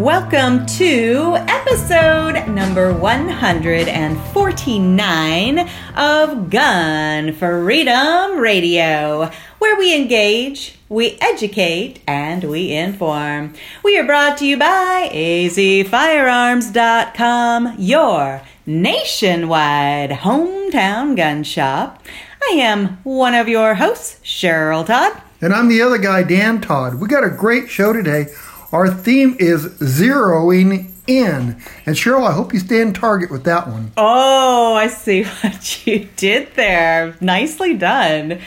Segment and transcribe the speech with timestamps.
[0.00, 12.44] Welcome to episode number 149 of Gun Freedom Radio, where we engage, we educate, and
[12.44, 13.52] we inform.
[13.84, 22.02] We are brought to you by azfirearms.com, your nationwide hometown gun shop.
[22.42, 25.20] I am one of your hosts, Cheryl Todd.
[25.42, 26.94] And I'm the other guy, Dan Todd.
[26.94, 28.28] We got a great show today.
[28.72, 31.56] Our theme is zeroing in.
[31.86, 33.92] And Cheryl, I hope you stand target with that one.
[33.96, 37.16] Oh, I see what you did there.
[37.20, 38.40] Nicely done.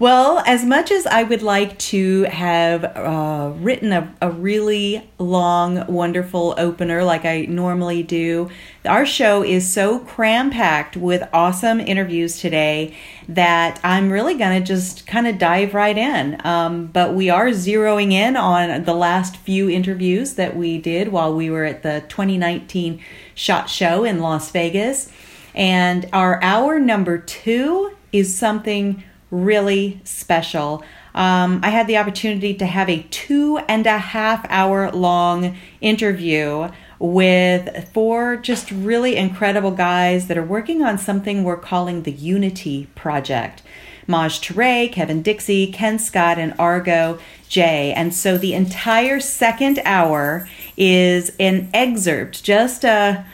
[0.00, 5.92] Well, as much as I would like to have uh, written a, a really long,
[5.92, 8.48] wonderful opener like I normally do,
[8.84, 12.96] our show is so cram packed with awesome interviews today
[13.28, 16.40] that I'm really going to just kind of dive right in.
[16.46, 21.34] Um, but we are zeroing in on the last few interviews that we did while
[21.34, 23.02] we were at the 2019
[23.34, 25.10] SHOT Show in Las Vegas.
[25.56, 30.82] And our hour number two is something really special.
[31.14, 36.70] Um, I had the opportunity to have a two and a half hour long interview
[36.98, 42.88] with four just really incredible guys that are working on something we're calling the Unity
[42.94, 43.62] Project.
[44.06, 47.18] Maj Toure, Kevin Dixie, Ken Scott, and Argo
[47.48, 47.92] Jay.
[47.92, 53.26] And so the entire second hour is an excerpt, just a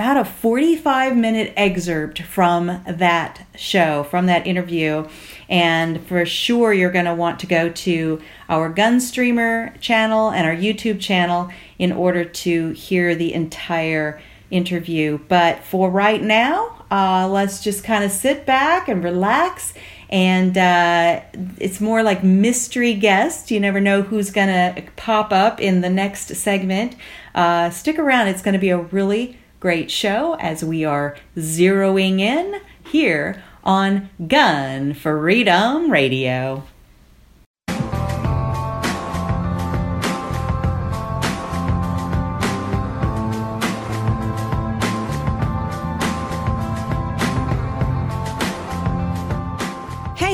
[0.00, 5.06] about a 45 minute excerpt from that show, from that interview.
[5.46, 8.18] And for sure, you're going to want to go to
[8.48, 15.18] our Gunstreamer channel and our YouTube channel in order to hear the entire interview.
[15.28, 19.74] But for right now, uh, let's just kind of sit back and relax.
[20.08, 21.20] And uh,
[21.58, 23.50] it's more like mystery guest.
[23.50, 26.96] You never know who's going to pop up in the next segment.
[27.34, 32.18] Uh, stick around, it's going to be a really great show as we are zeroing
[32.18, 36.64] in here on Gun Freedom Radio.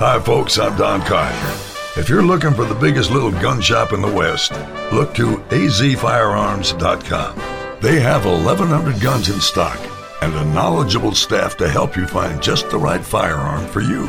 [0.00, 2.00] Hi, folks, I'm Don Kaiser.
[2.00, 4.52] If you're looking for the biggest little gun shop in the West,
[4.92, 7.80] look to azfirearms.com.
[7.80, 9.76] They have 1,100 guns in stock
[10.22, 14.06] and a knowledgeable staff to help you find just the right firearm for you.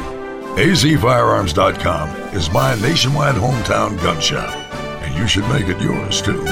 [0.58, 4.56] azfirearms.com is my nationwide hometown gun shop,
[5.02, 6.46] and you should make it yours too.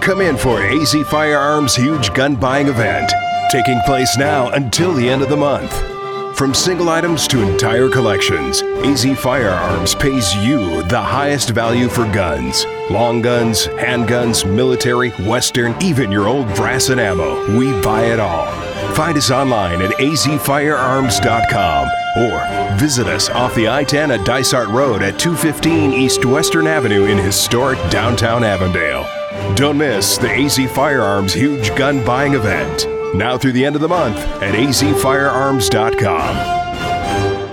[0.00, 3.12] Come in for AZ Firearms' huge gun buying event,
[3.52, 5.97] taking place now until the end of the month.
[6.38, 12.64] From single items to entire collections, AZ Firearms pays you the highest value for guns.
[12.90, 17.58] Long guns, handguns, military, western, even your old brass and ammo.
[17.58, 18.46] We buy it all.
[18.94, 21.88] Find us online at azfirearms.com
[22.18, 27.06] or visit us off the I 10 at Dysart Road at 215 East Western Avenue
[27.06, 29.08] in historic downtown Avondale.
[29.56, 33.88] Don't miss the AZ Firearms huge gun buying event now through the end of the
[33.88, 36.67] month at azfirearms.com.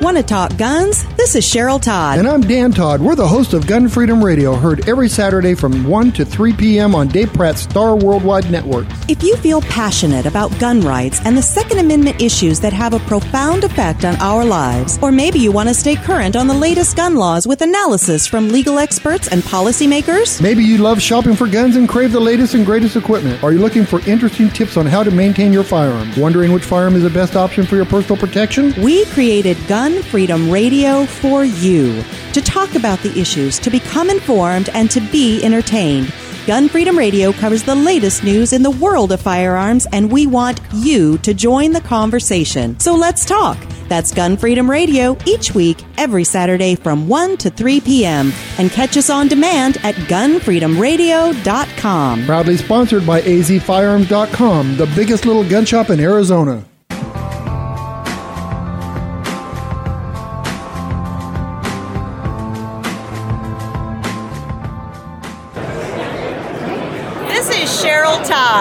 [0.06, 1.04] Want to talk guns?
[1.16, 2.20] This is Cheryl Todd.
[2.20, 3.02] And I'm Dan Todd.
[3.02, 6.94] We're the host of Gun Freedom Radio, heard every Saturday from 1 to 3 p.m.
[6.94, 8.86] on Dave Pratt's Star Worldwide Network.
[9.10, 13.00] If you feel passionate about gun rights and the Second Amendment issues that have a
[13.00, 16.96] profound effect on our lives, or maybe you want to stay current on the latest
[16.96, 21.78] gun laws with analysis from legal experts and policymakers, Maybe you love shopping for guns
[21.78, 23.44] and crave the latest and greatest equipment.
[23.44, 26.12] Are you looking for interesting tips on how to maintain your firearm?
[26.16, 28.72] Wondering which firearm is the best option for your personal protection?
[28.84, 32.04] we created Gun Freedom Radio for you
[32.34, 36.14] to talk about the issues, to become informed, and to be entertained.
[36.48, 40.60] Gun Freedom Radio covers the latest news in the world of firearms, and we want
[40.74, 42.80] you to join the conversation.
[42.80, 43.58] So let's talk.
[43.88, 48.32] That's Gun Freedom Radio each week, every Saturday from 1 to 3 p.m.
[48.58, 52.26] And catch us on demand at gunfreedomradio.com.
[52.26, 56.64] Proudly sponsored by azfirearms.com, the biggest little gun shop in Arizona.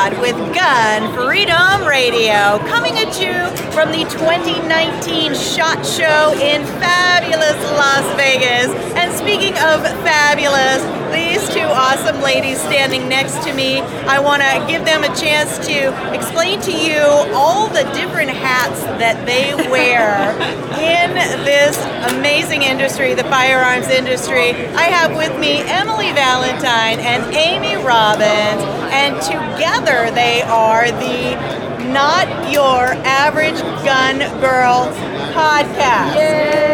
[0.04, 3.32] With Gun Freedom Radio, coming you
[3.72, 8.70] from the 2019 SHOT Show in fabulous Las Vegas.
[8.96, 10.82] And speaking of fabulous,
[11.14, 15.58] these two awesome ladies standing next to me, I want to give them a chance
[15.66, 17.02] to explain to you
[17.34, 20.30] all the different hats that they wear
[20.82, 21.14] in
[21.44, 21.78] this
[22.14, 24.50] amazing industry, the firearms industry.
[24.74, 31.53] I have with me Emily Valentine and Amy Robbins, and together they are the
[31.92, 34.88] Not Your Average Gun Girl
[35.34, 36.16] podcast.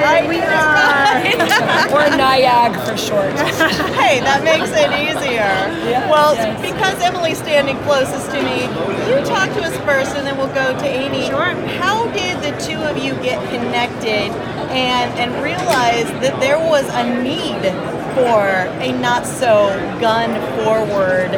[0.03, 0.29] Right?
[0.29, 0.37] We
[1.91, 3.33] Or NIAG for short.
[3.99, 5.51] hey, that makes it easier.
[5.91, 6.61] Yes, well, yes.
[6.61, 8.63] because Emily's standing closest to me,
[9.11, 11.27] you talk to us first and then we'll go to Amy.
[11.27, 11.55] Sure.
[11.81, 14.31] How did the two of you get connected
[14.71, 17.63] and, and realize that there was a need
[18.15, 18.47] for
[18.83, 19.69] a not so
[20.01, 20.31] gun
[20.65, 21.31] forward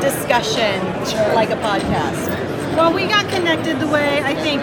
[0.00, 0.78] discussion
[1.34, 2.35] like a podcast?
[2.76, 4.60] Well, we got connected the way I think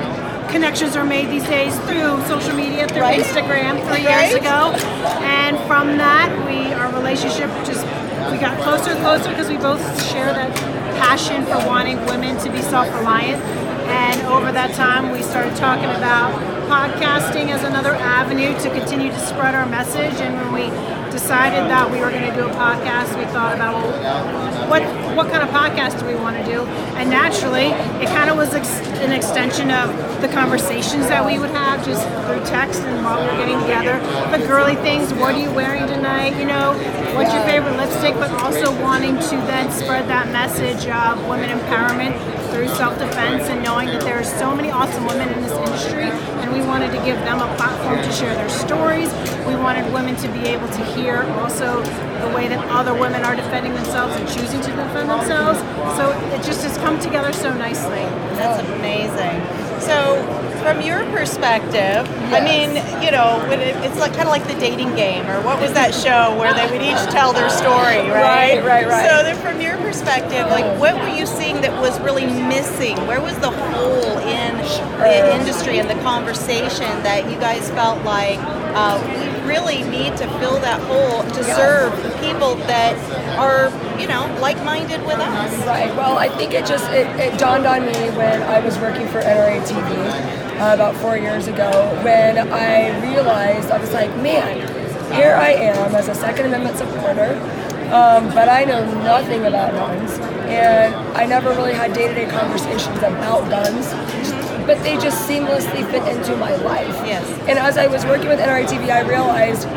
[0.51, 3.19] connections are made these days through social media, through Right.
[3.19, 4.29] Instagram three Right.
[4.29, 4.71] years ago.
[5.23, 7.83] And from that, we our relationship just
[8.31, 9.81] we got closer and closer because we both
[10.11, 10.55] share that
[10.99, 13.41] passion for wanting women to be self-reliant.
[13.87, 16.31] And over that time, we started talking about
[16.69, 20.21] podcasting as another avenue to continue to spread our message.
[20.21, 20.65] And when we
[21.13, 24.81] decided that we were going to do a podcast, we thought about well, what
[25.15, 26.65] what kind of podcast do we want to do?
[26.97, 27.69] And naturally,
[28.01, 29.93] it kind of was ex- an extension of
[30.23, 33.99] the conversations that we would have just through text and while we were getting together.
[34.31, 36.39] The girly things, what are you wearing tonight?
[36.39, 36.71] You know,
[37.13, 38.15] what's your favorite lipstick?
[38.15, 42.15] But also wanting to then spread that message of women empowerment
[42.51, 46.53] through self-defense and knowing that there are so many awesome women in this industry and
[46.53, 49.11] we wanted to give them a platform to share their stories.
[49.43, 51.83] We wanted women to be able to hear also
[52.23, 55.59] the way that other women are defending themselves and choosing to defend themselves.
[55.99, 58.07] So it just has come together so nicely.
[58.39, 59.62] That's amazing.
[59.81, 60.21] So,
[60.61, 64.55] from your perspective, I mean, you know, when it, it's like kind of like the
[64.55, 68.63] dating game, or what was that show where they would each tell their story, right?
[68.63, 69.09] Right, right, right.
[69.09, 72.95] So, then from your perspective, like, what were you seeing that was really missing?
[73.07, 78.39] Where was the hole in the industry and the conversation that you guys felt like
[78.75, 82.95] uh, we really need to fill that hole to serve the people that
[83.37, 85.65] are, you know, like-minded with us?
[85.65, 85.93] Right.
[85.95, 89.21] Well, I think it just it, it dawned on me when I was working for
[89.21, 91.69] NRA TV uh, about four years ago
[92.03, 94.57] when I realized I was like, man,
[95.13, 97.35] here I am as a Second Amendment supporter,
[97.93, 100.17] um, but I know nothing about guns,
[100.49, 103.87] and I never really had day-to-day conversations about guns.
[104.65, 106.87] But they just seamlessly fit into my life.
[107.05, 107.27] Yes.
[107.49, 109.67] And as I was working with NRA TV, I realized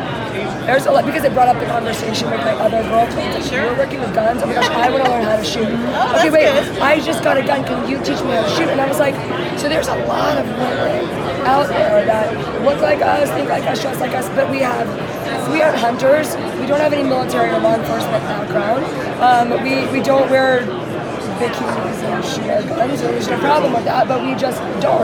[0.65, 3.35] there's a lot because it brought up the conversation with my other girlfriends.
[3.37, 3.63] Like, Sure.
[3.65, 4.41] You're working with guns.
[4.43, 5.67] Oh my gosh, I want to learn how to shoot.
[5.67, 6.51] Oh, okay, wait.
[6.51, 6.79] good.
[6.79, 7.63] I just got a gun.
[7.65, 8.69] Can you teach me how to shoot?
[8.69, 9.15] And I was like,
[9.59, 11.05] so there's a lot of women
[11.47, 14.87] out there that look like us, think like us, dress like us, but we have
[15.51, 16.35] we aren't hunters.
[16.59, 18.83] We don't have any military or law enforcement background.
[19.23, 20.65] Um, we we don't wear
[21.37, 22.99] bikinis and shoot our guns.
[22.99, 24.97] So there's no problem with that, but we just don't.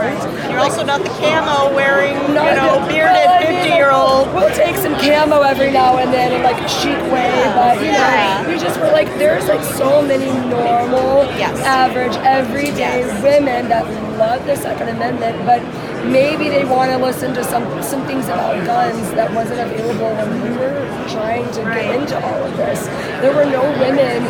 [0.50, 4.32] You're also not the camo wearing, you know, bearded well, I mean, 50 year old.
[4.34, 7.86] We'll take some camo every now and then in like a chic way, but you
[7.86, 8.42] Yeah.
[8.42, 11.58] know, we just were like, there's like so many normal, Yes.
[11.62, 13.22] average, everyday Yes.
[13.22, 13.84] women that
[14.18, 15.60] love the Second Amendment, but
[16.04, 20.42] maybe they want to listen to some some things about guns that wasn't available when
[20.42, 20.74] we were
[21.08, 22.86] trying to get into all of this.
[23.20, 24.22] There were no women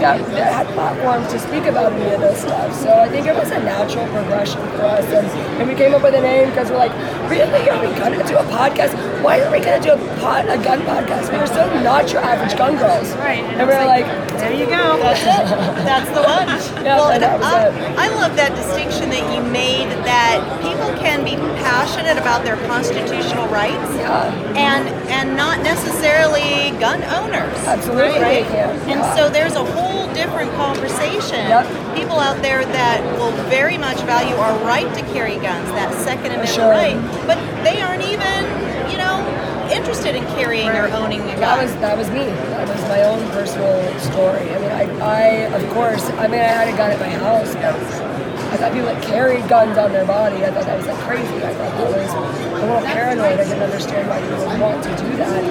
[0.00, 2.74] that had platforms to speak about any of this stuff.
[2.74, 5.04] So I think it was a natural progression for us.
[5.06, 5.26] And,
[5.60, 6.92] and we came up with a name because we're like,
[7.30, 7.68] really?
[7.70, 8.94] Are we gonna do a podcast?
[9.22, 11.30] Why are we gonna do a, pod, a gun podcast?
[11.32, 13.12] We are so not your average gun girls.
[13.16, 13.42] Right.
[13.44, 14.06] And, we're like,
[14.38, 14.96] there you go.
[15.02, 15.84] That's it.
[15.84, 16.84] That's the one.
[16.84, 17.98] Yeah, well, and that was I, it.
[17.98, 23.46] I love that distinction that you made that people can be passionate about their constitutional
[23.48, 27.56] rights yeah, and and not necessarily gun owners.
[27.66, 28.44] Absolutely, Right?
[28.50, 28.70] yeah.
[28.90, 29.85] And so there's a whole
[30.16, 31.44] different conversation.
[31.46, 31.94] Yep.
[31.94, 36.26] People out there that will very much value our right to carry guns, that Second
[36.32, 36.70] Amendment Sure.
[36.70, 36.96] right,
[37.26, 38.40] but they aren't even,
[38.90, 39.20] you know,
[39.70, 41.40] interested in carrying or owning a gun.
[41.40, 42.24] that was that was me.
[42.54, 44.48] That was my own personal story.
[44.54, 45.22] I mean, I, I
[45.54, 47.74] of course, I mean, I had a gun at my house, but
[48.56, 50.40] I thought people that carried guns on their body.
[50.40, 51.44] I thought that was like crazy.
[51.44, 53.36] I thought that was a little paranoid.
[53.36, 55.44] I didn't understand why people would want to do that.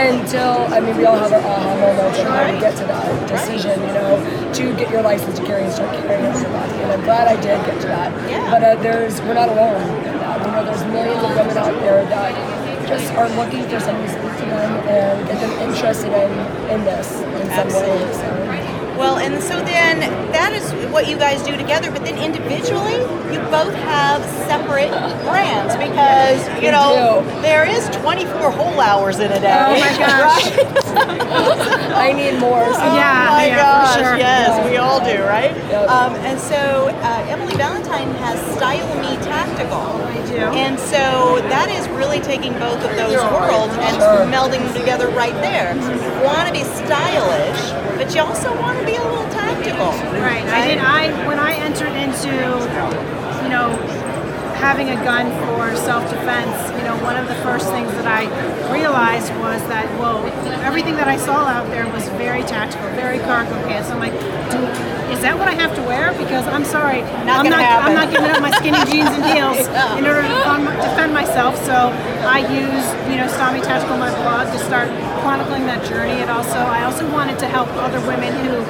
[0.00, 3.28] Until I mean, we all have our aha moments and how to get to that
[3.28, 3.76] decision.
[3.76, 6.72] You know, to get your license to carry and start carrying on your body.
[6.80, 8.08] And I'm glad I did get to that.
[8.48, 9.76] But uh, there's we're not alone
[10.08, 10.40] in that.
[10.40, 12.32] You know, there's millions of women out there that
[12.88, 16.32] just are looking for speak to them and get them interested in,
[16.72, 18.45] in this in some way.
[18.96, 20.00] Well, and so then
[20.32, 22.94] that is what you guys do together, but then individually,
[23.32, 24.90] you both have separate
[25.24, 29.66] brands because, you know, there is 24 whole hours in a day.
[29.68, 30.96] Oh my gosh.
[31.96, 32.64] I need more.
[32.74, 34.16] So Yeah, Oh my yeah, gosh, sure.
[34.16, 35.54] yes, we all do, right?
[35.70, 35.88] Yep.
[35.88, 39.80] Um, and so uh, Emily Valentine has Style Me Tactical.
[40.06, 40.36] I do.
[40.56, 44.26] And so that is really taking both of those worlds and Sure.
[44.26, 45.74] melding them together right there.
[45.74, 47.60] You want to be stylish,
[47.96, 49.92] but you also want to be a little tactical.
[50.20, 50.44] Right.
[50.46, 50.78] I did.
[50.78, 52.30] I when I entered into,
[53.42, 53.72] you know,
[54.56, 58.24] having a gun for self-defense, you know, one of the first things that I
[58.72, 60.24] realized was that whoa,
[60.64, 63.90] everything that I saw out there was very tactical, very cargo pants.
[63.90, 64.12] I'm like,
[64.50, 64.58] do,
[65.12, 66.12] is that what I have to wear?
[66.18, 67.60] Because I'm sorry, Not I'm not.
[67.62, 67.86] happen.
[67.86, 69.64] I'm not giving up my skinny jeans and heels
[69.96, 71.54] in order to defend, defend myself.
[71.64, 71.94] So
[72.26, 74.88] I use, you know, Style Me Tactical, my blog, to start
[75.22, 76.20] chronicling that journey.
[76.20, 78.60] And also, I also wanted to help other women who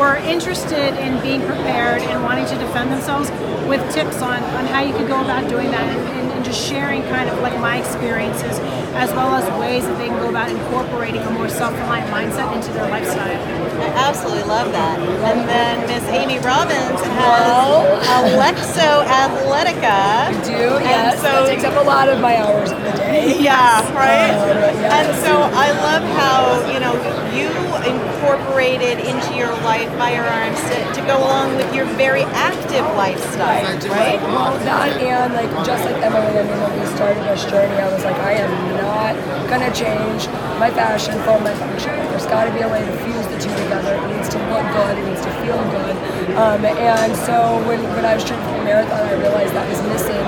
[0.00, 3.30] were interested in being prepared and wanting to defend themselves
[3.68, 6.66] with tips on, on how you could go about doing that and, and, and just
[6.66, 8.58] sharing kind of like my experiences
[8.96, 12.72] as well as ways that they can go about incorporating a more self-reliant mindset into
[12.72, 13.28] their lifestyle.
[13.28, 14.98] I absolutely love that.
[14.98, 20.32] And then Miss Amy Robbins has Alexo Athletica.
[20.32, 23.38] I do And so- that takes up a lot of my hours of the day.
[23.40, 24.32] Yeah, right?
[24.32, 25.06] Uh, yes.
[25.06, 26.94] And so I love how, you know,
[27.36, 33.64] you incorporated into your life firearms to, to go along with your very active lifestyle,
[33.88, 34.20] right?
[34.20, 37.92] Well, that and like just like Emily, I mean, when we started this journey, I
[37.92, 39.14] was like, I am not
[39.48, 40.28] gonna change
[40.60, 41.96] my fashion for my function.
[42.12, 43.96] There's got to be a way to fuse the two together.
[43.96, 44.98] It needs to look good.
[44.98, 45.96] It needs to feel good.
[46.36, 49.80] Um, and so when, when I was training for the marathon, I realized that was
[49.88, 50.20] missing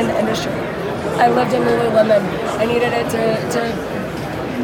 [0.00, 0.56] in the industry.
[1.20, 2.24] I lived in Lululemon.
[2.58, 3.22] I needed it to,
[3.54, 3.93] to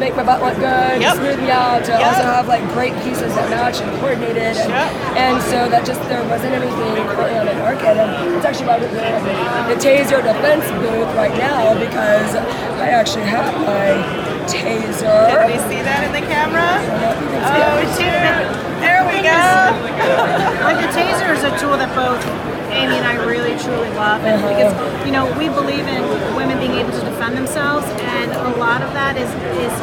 [0.01, 1.15] make my butt look good, Yep.
[1.15, 2.01] smooth me out, to Yep.
[2.01, 4.57] also have like great pieces that match and coordinated.
[4.57, 4.89] And, Yep.
[5.15, 7.93] and so that just there wasn't anything currently on the market.
[8.01, 9.13] And it's actually why we're doing
[9.69, 12.33] the Taser Defense booth right now because
[12.81, 13.93] I actually have my
[14.49, 15.21] Taser.
[15.29, 16.81] Can we see that in the camera?
[16.81, 18.81] Oh, Oh, shoot.
[18.81, 19.37] There we go.
[20.65, 22.21] Like the taser is a tool that both
[22.71, 24.71] Amy and I really truly love, and because
[25.05, 26.01] you know we believe in
[26.35, 27.85] women being able to defend themselves,
[28.15, 29.73] and a lot of that is is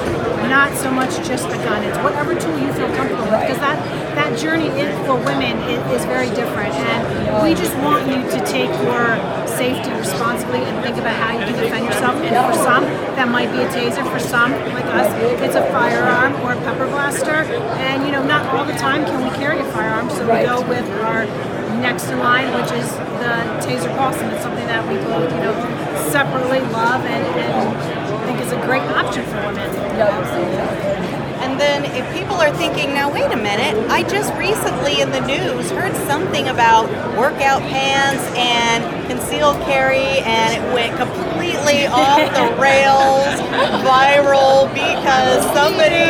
[0.49, 3.41] not so much just a gun; it's whatever tool you feel comfortable with.
[3.45, 3.77] Because that
[4.17, 7.01] that journey is, for women is, is very different, and
[7.45, 9.05] we just want you to take your
[9.47, 12.17] safety responsibly and think about how you can defend yourself.
[12.25, 14.03] And for some, that might be a taser.
[14.11, 15.13] For some, like us,
[15.45, 17.45] it's a firearm or a pepper blaster.
[17.85, 20.61] And you know, not all the time can we carry a firearm, so we go
[20.67, 21.27] with our
[21.79, 22.91] next in line, which is
[23.23, 25.55] the Taser Pulse, and it's something that we both, you know,
[26.11, 29.71] separately love and, and think is a great option for women.
[31.41, 35.21] And then if people are thinking, now wait a minute, I just recently in the
[35.27, 36.89] news heard something about
[37.19, 43.27] workout pants and concealed carry, and it went completely off the rails,
[43.83, 46.07] viral, because somebody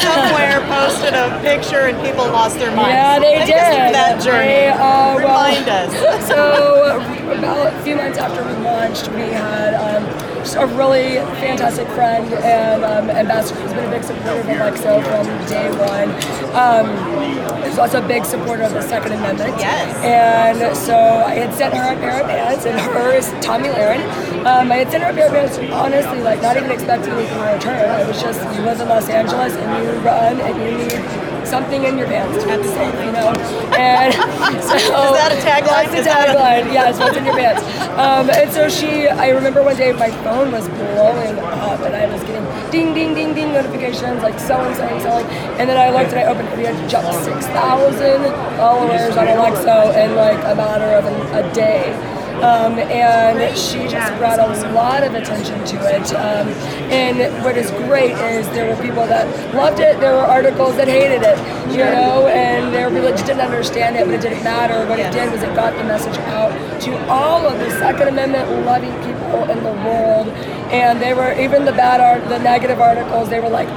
[0.00, 2.90] somewhere posted a picture and people lost their minds.
[2.94, 3.94] Yeah, they Take did.
[3.94, 4.48] that journey.
[4.48, 5.92] They, uh, well- Remind us.
[6.28, 7.00] so
[7.38, 10.04] about a few months after we launched, we had um,
[10.38, 15.02] just a really fantastic friend and um, ambassador who's been a big supporter of Alexo
[15.02, 16.10] from day one.
[16.54, 19.54] Um, who's also a big supporter of the Second Amendment.
[19.58, 19.96] Yes.
[20.04, 24.00] And so I had sent her a pair of pants, and her is Tomi Lahren.
[24.46, 27.38] Um, I had sent her a pair of pants, honestly, like not even expecting anything
[27.38, 27.90] in return.
[27.90, 31.84] I was just, you live in Los Angeles and you run and you need something
[31.84, 32.60] in your pants to keep
[33.04, 33.32] you know.
[33.74, 34.12] And
[34.62, 35.88] so Is that a tagline?
[35.90, 36.72] That's a tagline.
[36.72, 37.62] Yes, what's in your pants.
[37.96, 42.06] Um, and so she, I remember one day my phone was blowing up, and I
[42.06, 45.10] was getting ding, ding, ding, ding notifications like so and so And so.
[45.58, 48.22] And then I looked and I opened it, we had jumped six thousand
[48.56, 52.07] followers on Alexo in like a matter of an, a day.
[52.42, 56.12] Um, and she just brought a lot of attention to it.
[56.14, 56.48] Um,
[56.90, 59.98] and what is great is there were people that loved it.
[59.98, 61.38] There were articles that hated it,
[61.70, 64.86] you know, and there were people that just didn't understand it, but it didn't matter.
[64.86, 66.52] What it did was it got the message out
[66.82, 70.28] to all of the Second Amendment loving people in the world.
[70.70, 73.28] And they were even the bad art, the negative articles.
[73.30, 73.68] They were like,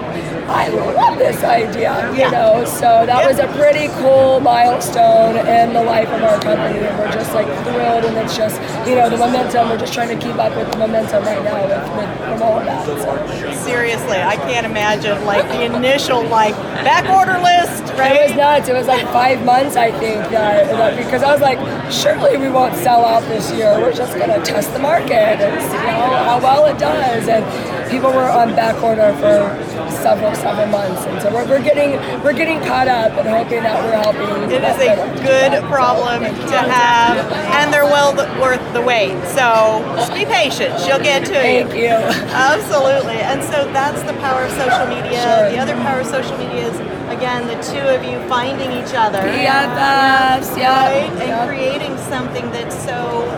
[0.48, 2.65] "I love this idea," you know.
[2.65, 7.12] So that was a pretty cool milestone in the life of our company, and we're
[7.12, 8.03] just like thrilled.
[8.05, 9.69] And it's just, you know, the momentum.
[9.69, 12.60] We're just trying to keep up with the momentum right now with, with from all
[12.60, 12.70] of that.
[13.00, 13.51] So.
[13.65, 18.15] Seriously, I can't imagine like the initial like back order list, Right?
[18.15, 18.69] It was nuts.
[18.69, 21.60] It was like five months, I think, that, that because I was like,
[21.91, 23.79] surely we won't sell out this year.
[23.79, 27.27] We're just gonna test the market and see how, how well it does.
[27.27, 27.43] And
[27.91, 31.91] people were on back order for several, several months, and so we're, we're getting
[32.24, 34.50] we're getting caught up and hoping that we're helping.
[34.51, 37.17] It is a good problem to have,
[37.55, 39.13] and they're well worth the wait.
[39.29, 41.65] So just be patient; she'll get to you.
[41.70, 41.96] Thank you.
[42.34, 43.22] Absolutely.
[43.22, 45.22] And so that's the power of social media.
[45.22, 45.50] Sure.
[45.51, 46.75] The other power of social media is,
[47.13, 49.20] again, the two of you finding each other.
[49.20, 51.10] BFFs, Right?
[51.22, 53.29] And creating something that's so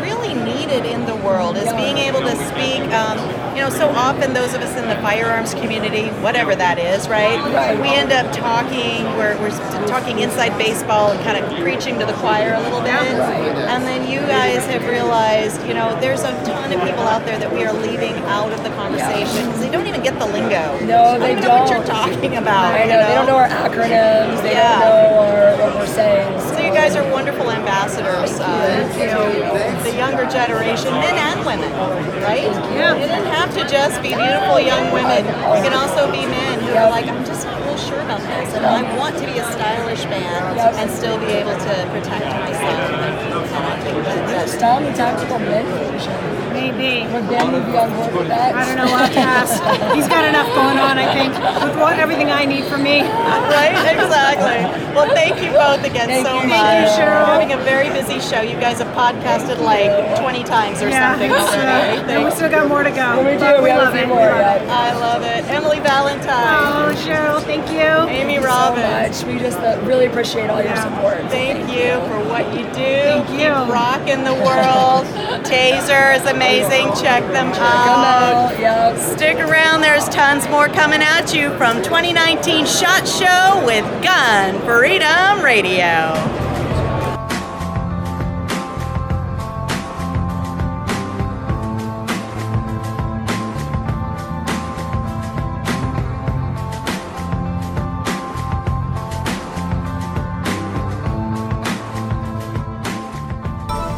[0.00, 2.82] really needed in the world is being able to speak.
[2.92, 7.08] Um, you know, so often those of us in the firearms community, whatever that is,
[7.08, 7.40] right?
[7.80, 9.48] We end up talking, we're, we're
[9.88, 12.92] talking inside baseball and kind of preaching to the choir a little bit.
[12.92, 17.38] And then you guys have realized, you know, there's a ton of people out there
[17.38, 20.78] that we are leaving out of the conversation because they don't even get the lingo.
[20.84, 22.74] No, they I don't know what you're talking about.
[22.76, 24.42] I you know they don't know our acronyms.
[24.42, 24.80] They Yeah.
[24.80, 26.28] don't know our, what we're saying.
[26.52, 31.72] So you guys are wonderful ambassadors uh, to the younger generation, men and women,
[32.22, 32.52] right?
[32.76, 32.94] Yeah.
[32.94, 35.24] You didn't have to just be beautiful young women.
[35.26, 37.46] You can also be men who are like, I'm just
[37.76, 41.26] not sure about this, and I want to be a stylish man and still be
[41.26, 42.62] able to protect myself.
[42.64, 45.66] And, and I think that that's Style the tactical men.
[46.56, 47.04] Maybe.
[47.12, 48.54] Would Ben would be on board with that?
[48.56, 48.88] I don't know.
[48.88, 49.60] We'll have to ask.
[49.94, 53.02] He's got enough going on, I think, with what, everything I need from me.
[53.04, 53.76] right?
[53.92, 54.64] Exactly.
[54.96, 56.56] Well, thank you both again Thank so you, much.
[56.56, 57.28] Thank you, Cheryl.
[57.28, 58.40] We're having a very busy show.
[58.40, 62.12] You guys have podcasted like 20 times or Yeah, something it's, already.
[62.12, 63.20] and we still got more to go.
[63.20, 63.38] we do.
[63.44, 64.08] but We have a love few it.
[64.08, 64.64] more, yeah.
[64.72, 65.44] I love it.
[65.52, 68.08] Emily Valentine, Oh, Cheryl, thank you.
[68.08, 69.22] Amy so Robbins.
[69.22, 69.32] much.
[69.32, 71.18] We just uh, really appreciate all your support.
[71.30, 72.72] Thank you for what you do.
[72.72, 73.36] Thank you.
[73.38, 75.04] Keep rocking the world.
[75.44, 76.86] Taser is amazing.
[77.02, 78.52] Check them Come out.
[78.52, 78.96] out, yeah.
[79.16, 85.44] Stick around, there's tons more coming at you from 2019 SHOT Show with Gun Freedom
[85.44, 86.45] Radio.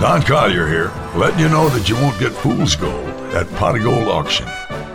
[0.09, 3.83] Don Collier here, letting you know that you won't get fool's gold at Pot of
[3.83, 4.47] Gold Auction.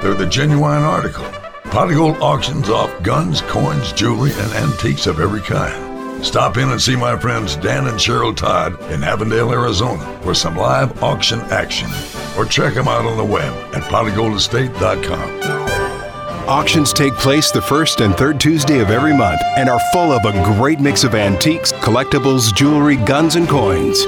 [0.02, 1.24] They're the genuine article.
[1.66, 6.26] Pot of Gold auctions off guns, coins, jewelry, and antiques of every kind.
[6.26, 10.58] Stop in and see my friends Dan and Cheryl Todd in Avondale, Arizona for some
[10.58, 11.92] live auction action.
[12.36, 16.50] Or check them out on the web at potofgoldestate.com.
[16.50, 20.26] Auctions take place the first and third Tuesday of every month and are full of
[20.26, 24.08] a great mix of antiques, collectibles, jewelry, guns, and coins.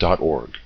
[0.00, 0.63] saf.org.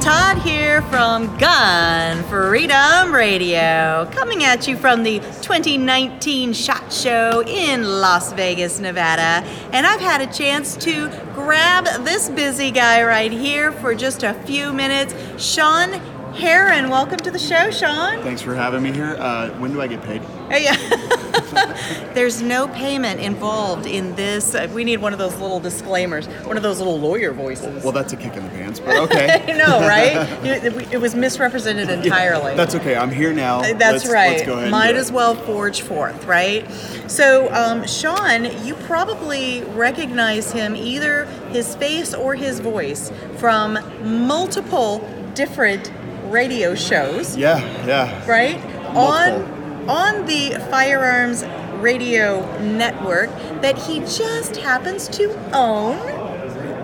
[0.00, 7.84] Todd here from Gun Freedom Radio, coming at you from the 2019 SHOT Show in
[8.00, 9.46] Las Vegas, Nevada.
[9.72, 14.34] And I've had a chance to grab this busy guy right here for just a
[14.44, 15.14] few minutes.
[15.42, 15.92] Sean
[16.34, 18.20] Herrin, welcome to the show, Sean.
[18.22, 19.16] Thanks for having me here.
[19.20, 20.20] Uh, when do I get paid?
[20.50, 20.66] Hey,
[22.14, 24.52] There's no payment involved in this.
[24.54, 27.84] Uh, We need one of those little disclaimers, one of those little lawyer voices.
[27.84, 29.44] Well, that's a kick in the pants, but okay.
[29.56, 30.28] no, right?
[30.92, 32.56] It, was misrepresented entirely.
[32.56, 32.96] That's okay.
[32.96, 33.60] I'm here now.
[33.62, 34.46] That's Let's- right.
[34.46, 36.68] Let's Might as well forge forth, right?
[37.06, 43.78] So, um, Sean, you probably recognize him either his face or his voice from
[44.26, 45.92] multiple different
[46.34, 48.28] radio shows, Yeah, yeah.
[48.28, 48.58] right?
[48.92, 49.44] Multiple.
[49.88, 51.44] On on the firearms
[51.80, 55.96] radio network that he just happens to own.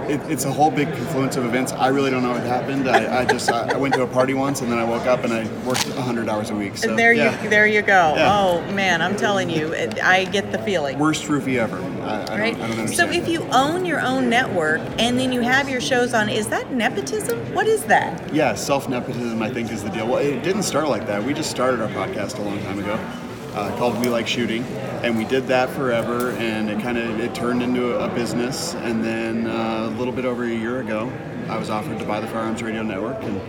[0.08, 1.72] It, it's a whole big confluence of events.
[1.72, 2.88] I really don't know what happened.
[2.88, 5.24] I, I just I, I went to a party once and then I woke up
[5.24, 6.76] and I worked 100 hours a week.
[6.76, 7.42] So and there yeah.
[7.42, 8.14] you there you go.
[8.16, 8.38] Yeah.
[8.38, 10.98] Oh man, I'm telling you, it, I get the feeling.
[10.98, 11.78] Worst roofie ever.
[12.02, 12.58] I, I, right?
[12.58, 15.80] don't, I don't so if you own your own network and then you have your
[15.80, 17.38] shows on, is that nepotism?
[17.54, 18.34] What is that?
[18.34, 20.06] Yeah, self nepotism, I think, is the deal.
[20.06, 21.22] Well, it didn't start like that.
[21.22, 22.98] We just started our podcast a long time ago,
[23.54, 24.62] uh, called We Like Shooting,
[25.02, 26.30] and we did that forever.
[26.32, 28.74] And it kind of it turned into a business.
[28.74, 31.10] And then uh, a little bit over a year ago,
[31.48, 33.40] I was offered to buy the Firearms Radio Network, and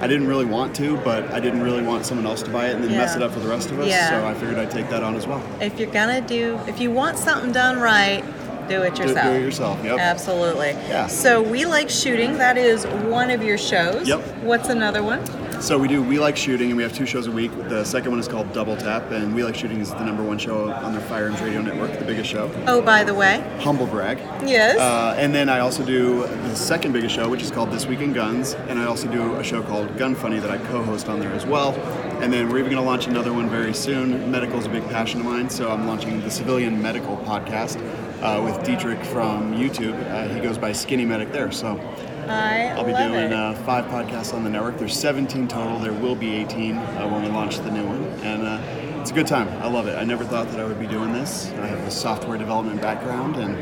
[0.00, 2.74] I didn't really want to, but I didn't really want someone else to buy it
[2.74, 3.88] and then mess it up for the rest of us.
[3.88, 4.10] Yeah.
[4.10, 5.42] So I figured I'd take that on as well.
[5.60, 8.24] If you're gonna do, if you want something done right,
[8.68, 9.26] do it Do- do yourself.
[9.36, 9.98] it yourself, yep.
[9.98, 10.70] Absolutely.
[10.88, 11.06] Yeah.
[11.08, 12.38] So we like shooting.
[12.38, 14.08] That is one of your shows.
[14.08, 14.20] Yep.
[14.42, 15.20] What's another one?
[15.62, 17.52] So we do We Like Shooting, and we have two shows a week.
[17.68, 20.36] The second one is called Double Tap, and We Like Shooting is the number one
[20.36, 22.50] show on the Firearms Radio Network, the biggest show.
[22.66, 23.40] Oh, by the way.
[23.60, 24.18] Humble brag.
[24.44, 24.80] Yes.
[24.80, 28.00] Uh, and then I also do the second biggest show, which is called This Week
[28.00, 31.20] in Guns, and I also do a show called Gun Funny that I co-host on
[31.20, 31.74] there as well.
[32.20, 34.32] And then we're even going to launch another one very soon.
[34.32, 37.78] Medical is a big passion of mine, so I'm launching the Civilian Medical Podcast
[38.20, 39.94] uh, with Dietrich from YouTube.
[40.10, 41.80] Uh, he goes by Skinny Medic there, so
[42.28, 44.78] I I'll be doing uh, five podcasts on the network.
[44.78, 45.78] There's 17 total.
[45.78, 49.14] There will be 18 uh, when we launch the new one, and uh, it's a
[49.14, 49.48] good time.
[49.62, 49.96] I love it.
[49.96, 51.50] I never thought that I would be doing this.
[51.52, 53.56] I have a software development background, and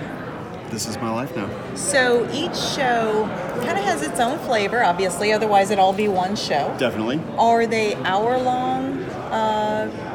[0.71, 1.49] this is my life now.
[1.75, 3.27] So each show
[3.65, 5.33] kind of has its own flavor, obviously.
[5.33, 6.75] Otherwise, it'd all be one show.
[6.79, 7.21] Definitely.
[7.39, 10.10] Are they hour long uh,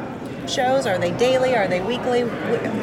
[0.48, 0.86] shows?
[0.86, 1.54] Are they daily?
[1.54, 2.22] Are they weekly?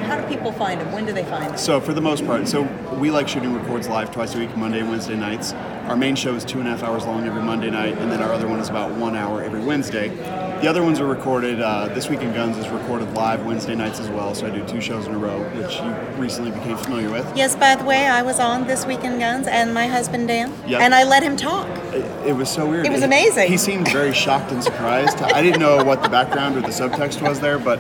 [0.04, 0.92] How do people find them?
[0.92, 1.58] When do they find them?
[1.58, 2.64] So for the most part, so
[3.00, 5.54] we like shooting records live twice a week, Monday and Wednesday nights.
[5.88, 8.22] Our main show is two and a half hours long every Monday night, and then
[8.22, 10.10] our other one is about one hour every Wednesday.
[10.64, 11.60] The other ones are recorded.
[11.60, 14.66] Uh, this Week in Guns is recorded live Wednesday nights as well, so I do
[14.66, 17.30] two shows in a row, which you recently became familiar with.
[17.36, 20.54] Yes, by the way, I was on This Week in Guns and my husband Dan,
[20.66, 20.80] Yep.
[20.80, 21.68] and I let him talk.
[21.94, 22.86] It, it was so weird.
[22.86, 23.50] It was amazing.
[23.52, 25.18] He seemed very shocked and surprised.
[25.18, 27.78] I didn't know what the background or the subtext was there, but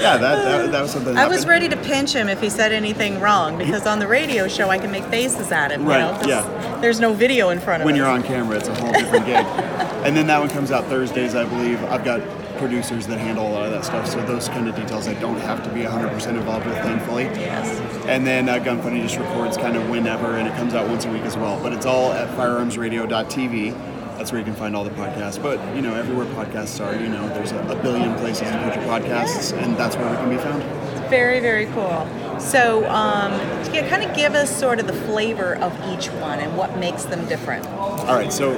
[0.00, 1.16] yeah, that, that, that was something.
[1.16, 4.06] that I was ready to pinch him if he said anything wrong because on the
[4.06, 5.84] radio show I can make faces at him.
[5.84, 6.78] Right, You know, yeah.
[6.80, 7.98] There's no video in front of when us.
[7.98, 9.44] you're on camera, it's a whole different gig.
[10.04, 11.82] And then that one comes out Thursdays, I believe.
[11.84, 12.20] I've got
[12.56, 15.40] producers that handle a lot of that stuff, so those kind of details I don't
[15.40, 17.24] have to be 100% involved with, thankfully.
[17.24, 17.78] Yes.
[18.06, 21.04] And then uh, Gun Funny just records kind of whenever, and it comes out once
[21.04, 21.60] a week as well.
[21.62, 23.72] But it's all at firearmsradio.tv.
[24.16, 25.42] That's where you can find all the podcasts.
[25.42, 28.76] But you know, everywhere podcasts are, you know, there's a, a billion places to put
[28.76, 30.62] your podcasts, and that's where we can be found.
[31.08, 32.06] Very, very cool.
[32.38, 33.32] So, um,
[33.72, 37.04] yeah, kind of give us sort of the flavor of each one and what makes
[37.04, 37.66] them different.
[37.66, 38.52] All right, so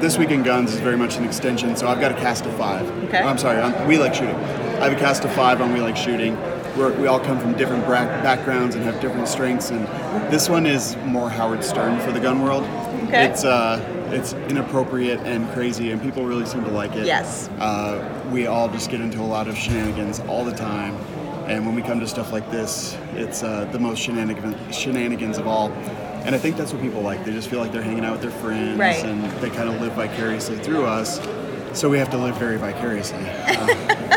[0.00, 1.76] this week in guns is very much an extension.
[1.76, 2.88] So I've got a cast of five.
[3.04, 3.18] Okay.
[3.18, 4.34] I'm sorry, I'm, we like shooting.
[4.34, 6.36] I have a cast of five on We Like Shooting.
[6.76, 9.84] We're, we all come from different bra- backgrounds and have different strengths, and
[10.32, 12.62] this one is more Howard Stern for the gun world.
[13.08, 13.26] Okay.
[13.26, 13.80] It's uh,
[14.12, 17.06] it's inappropriate and crazy, and people really seem to like it.
[17.06, 17.48] Yes.
[17.58, 20.94] Uh, we all just get into a lot of shenanigans all the time,
[21.48, 25.48] and when we come to stuff like this, it's uh, the most shenanigan- shenanigans of
[25.48, 25.70] all.
[26.28, 27.24] And I think that's what people like.
[27.24, 29.02] They just feel like they're hanging out with their friends, Right.
[29.02, 31.18] and they kind of live vicariously through us.
[31.72, 33.66] So we have to live very vicariously, uh,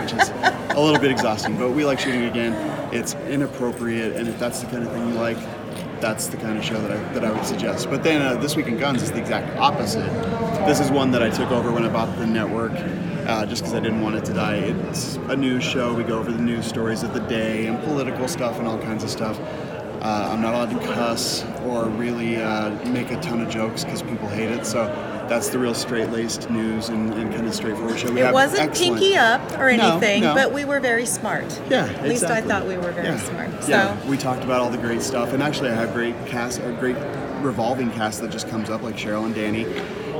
[0.01, 0.29] which is
[0.71, 1.55] a little bit exhausting.
[1.55, 2.51] But we like shooting again.
[2.93, 5.37] It's inappropriate, and if that's the kind of thing you like,
[6.01, 7.89] that's the kind of show that I, that I would suggest.
[7.89, 10.11] But then uh, this week in guns is the exact opposite.
[10.67, 12.73] This is one that I took over when I bought the network,
[13.25, 14.55] uh, just because I didn't want it to die.
[14.55, 15.93] It's a news show.
[15.93, 19.05] We go over the news stories of the day and political stuff and all kinds
[19.05, 19.39] of stuff.
[20.01, 24.01] Uh, I'm not allowed to cuss or really uh, make a ton of jokes because
[24.01, 24.65] people hate it.
[24.65, 24.85] So
[25.29, 28.11] that's the real straight-laced news and, and kind of straightforward show.
[28.11, 30.33] We it wasn't excellent- pinky up or anything, no.
[30.33, 31.45] but we were very smart.
[31.69, 33.17] Yeah, At least I thought we were very Yeah.
[33.19, 33.63] smart.
[33.63, 36.59] So, Yeah, we talked about all the great stuff, and actually, I have great cast,
[36.59, 36.97] a great
[37.41, 39.65] revolving cast that just comes up, like Cheryl and Danny,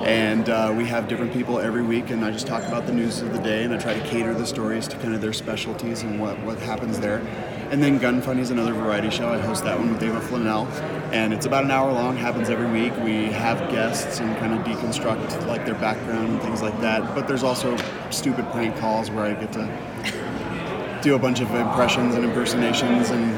[0.04, 3.22] and uh, we have different people every week, and I just talk about the news
[3.22, 6.04] of the day, and I try to cater the stories to kind of their specialties
[6.04, 7.22] and what what happens there.
[7.72, 9.30] And then Gun Funny is another variety show.
[9.30, 10.68] I host that one with Ava Flanell,
[11.14, 12.18] and it's about an hour long.
[12.18, 12.92] Happens every week.
[12.98, 17.16] We have guests and kind of deconstruct like their background and things like that.
[17.16, 17.78] But there's also
[18.10, 23.38] stupid prank calls where I get to do a bunch of impressions and impersonations and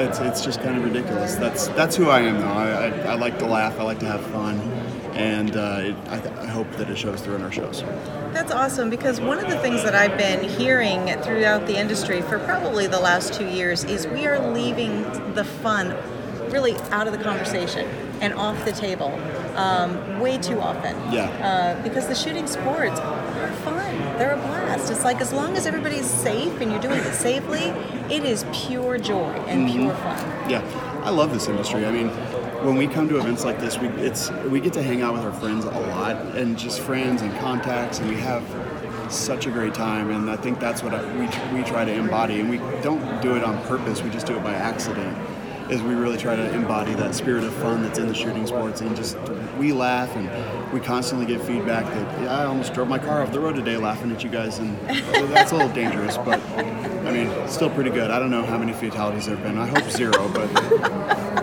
[0.00, 1.34] it's, it's just kind of ridiculous.
[1.34, 2.46] That's that's who I am though.
[2.46, 3.78] I, I, I like to laugh.
[3.78, 4.58] I like to have fun,
[5.14, 7.82] and uh, it, I, th- I hope that it shows through in our shows.
[8.36, 12.38] That's awesome because one of the things that I've been hearing throughout the industry for
[12.40, 15.96] probably the last two years is we are leaving the fun
[16.50, 17.86] really out of the conversation
[18.20, 19.18] and off the table
[19.56, 20.94] um, way too often.
[21.10, 21.30] Yeah.
[21.78, 23.96] Uh, because the shooting sports are fun.
[24.18, 24.90] They're a blast.
[24.90, 27.72] It's like as long as everybody's safe and you're doing it safely,
[28.14, 29.72] it is pure joy and Mhm.
[29.72, 30.50] pure fun.
[30.50, 30.60] Yeah,
[31.04, 31.86] I love this industry.
[31.86, 32.10] I mean,
[32.66, 35.22] when we come to events like this, we it's we get to hang out with
[35.22, 38.42] our friends a lot, and just friends and contacts, and we have
[39.08, 40.10] such a great time.
[40.10, 41.26] And I think that's what I, we
[41.56, 44.02] we try to embody, and we don't do it on purpose.
[44.02, 45.16] We just do it by accident.
[45.70, 48.80] Is we really try to embody that spirit of fun that's in the shooting sports,
[48.80, 49.16] and just
[49.58, 53.32] we laugh and we constantly get feedback that yeah, I almost drove my car off
[53.32, 54.76] the road today laughing at you guys, and
[55.12, 58.10] well, that's a little dangerous, but I mean, still pretty good.
[58.10, 59.58] I don't know how many fatalities there have been.
[59.58, 61.35] I hope zero, but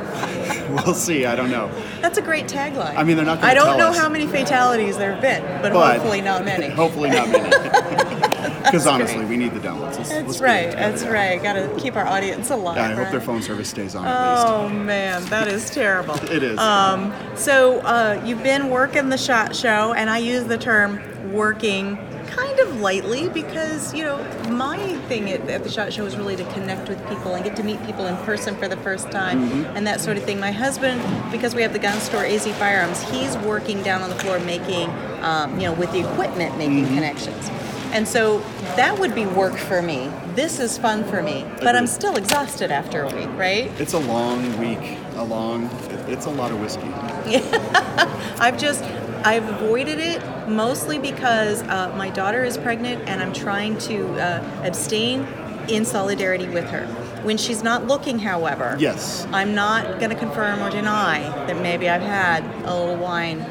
[0.85, 1.25] we'll see.
[1.25, 1.71] I don't know.
[2.01, 2.95] That's a great tagline.
[2.95, 3.97] I mean, they're not I don't know us.
[3.97, 6.69] how many fatalities there have been, but, But- hopefully not many.
[6.73, 7.49] Hopefully not many.
[8.63, 9.97] Because honestly, we need the downloads.
[9.97, 10.71] Let's, That's let's right.
[10.71, 11.41] That's right.
[11.43, 12.77] Got to keep our audience alive.
[12.77, 16.15] Yeah, I hope their phone service stays on Oh man, that is terrible.
[16.31, 16.57] It is.
[16.57, 21.01] Um, so uh, you've been working the shot show, and I use the term
[21.33, 21.97] working
[22.35, 24.17] kind of lightly because you know
[24.49, 27.55] my thing at, at the shot show is really to connect with people and get
[27.55, 29.75] to meet people in person for the first time Mhm.
[29.75, 30.39] and that sort of thing.
[30.39, 34.15] My husband, because we have the gun store AZ Firearms, he's working down on the
[34.15, 34.89] floor making,
[35.21, 36.95] um, you know, with the equipment making Mm-hmm.
[36.95, 37.49] connections.
[37.93, 38.39] And so
[38.75, 40.09] that would be work for me.
[40.33, 43.69] This is fun for me, but I'm still exhausted after a week, right?
[43.79, 44.97] It's a long week.
[45.17, 45.69] A long.
[46.07, 46.91] It's a lot of whiskey.
[48.39, 48.83] I've just
[49.23, 54.61] I've avoided it mostly because uh, my daughter is pregnant and I'm trying to uh,
[54.63, 55.25] abstain
[55.69, 56.85] in solidarity with her.
[57.23, 59.25] When she's not looking, however, Yes.
[59.31, 63.45] I'm not going to confirm or deny that maybe I've had a little wine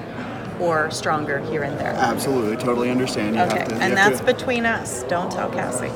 [0.60, 1.92] or stronger here and there.
[1.92, 3.34] Absolutely, totally understand.
[3.34, 5.02] You okay, have to, and that's to- between us.
[5.04, 5.90] Don't tell Cassie.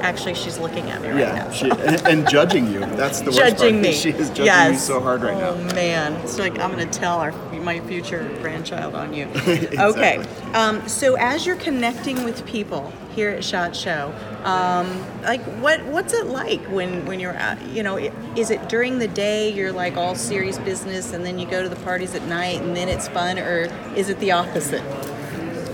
[0.00, 1.50] Actually, she's looking at me right yeah, now.
[1.50, 2.80] she, and, and judging you.
[2.80, 3.58] That's the worst part.
[3.58, 3.92] judging me.
[3.98, 4.72] She is judging yes.
[4.72, 5.74] me so hard right oh, now.
[5.74, 7.32] man, it's like I'm going to tell our
[7.68, 9.26] my future grandchild on you.
[9.58, 9.78] Exactly.
[9.78, 10.16] Okay,
[10.54, 14.86] um, so as you're connecting with people here at Shot Show, um,
[15.22, 17.96] like what what's it like when when you're out, you know
[18.36, 21.68] is it during the day you're like all serious business and then you go to
[21.68, 24.84] the parties at night and then it's fun or is it the opposite?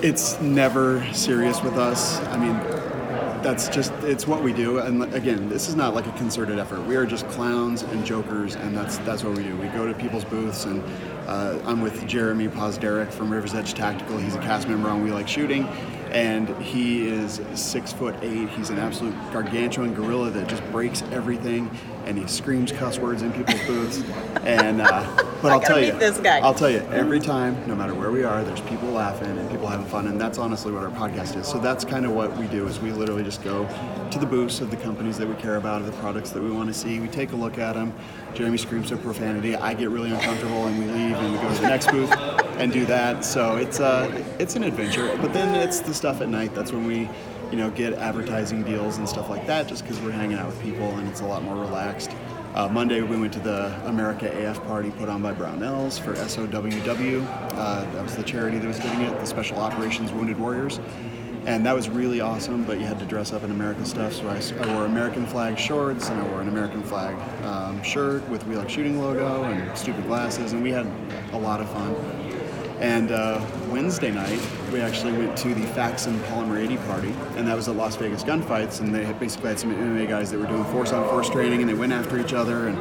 [0.02, 2.18] It's never serious with us.
[2.34, 2.56] I mean,
[3.44, 4.78] that's just it's what we do.
[4.78, 6.80] And again, this is not like a concerted effort.
[6.86, 9.54] We are just clowns and jokers, and that's that's what we do.
[9.56, 10.82] We go to people's booths, and
[11.28, 14.16] uh, I'm with Jeremy Pozderac from Rivers Edge Tactical.
[14.16, 15.64] He's a cast member on We Like Shooting,
[16.10, 18.48] and he is six foot eight.
[18.48, 21.70] He's an absolute gargantuan gorilla that just breaks everything,
[22.06, 24.02] and he screams cuss words in people's booths.
[24.44, 26.38] And uh, but I'll tell you, this guy.
[26.38, 29.78] I'll tell you, every time, no matter where we are, there's people laughing and people
[29.78, 31.46] having fun, and that's honestly what our podcast is.
[31.48, 33.66] So that's kind of what we do is we literally just go
[34.10, 36.50] to the booths of the companies that we care about, of the products that we
[36.50, 37.00] want to see.
[37.00, 37.94] We take a look at them.
[38.34, 39.56] Jeremy screams some profanity.
[39.56, 42.12] I get really uncomfortable, and we leave and we go to the next booth
[42.58, 43.24] and do that.
[43.24, 45.16] So it's uh, it's an adventure.
[45.22, 46.54] But then it's the stuff at night.
[46.54, 47.08] That's when we,
[47.50, 50.60] you know, get advertising deals and stuff like that, just because we're hanging out with
[50.62, 52.10] people and it's a lot more relaxed.
[52.54, 57.26] Uh, Monday we went to the America AF party put on by Brownells for SOWW.
[57.52, 60.78] Uh, that was the charity that was doing it, the Special Operations Wounded Warriors.
[61.46, 64.12] And that was really awesome, but you had to dress up in American stuff.
[64.12, 68.46] So I wore American flag shorts and I wore an American flag um, shirt with
[68.46, 70.86] We Like Shooting logo and stupid glasses, and we had
[71.32, 72.23] a lot of fun.
[72.80, 74.40] And uh, Wednesday night,
[74.72, 78.24] we actually went to the Faxon Polymer 80 party, and that was at Las Vegas
[78.24, 78.80] Gunfights.
[78.80, 81.60] And they had basically had some MMA guys that were doing force on force training,
[81.60, 82.66] and they went after each other.
[82.66, 82.78] And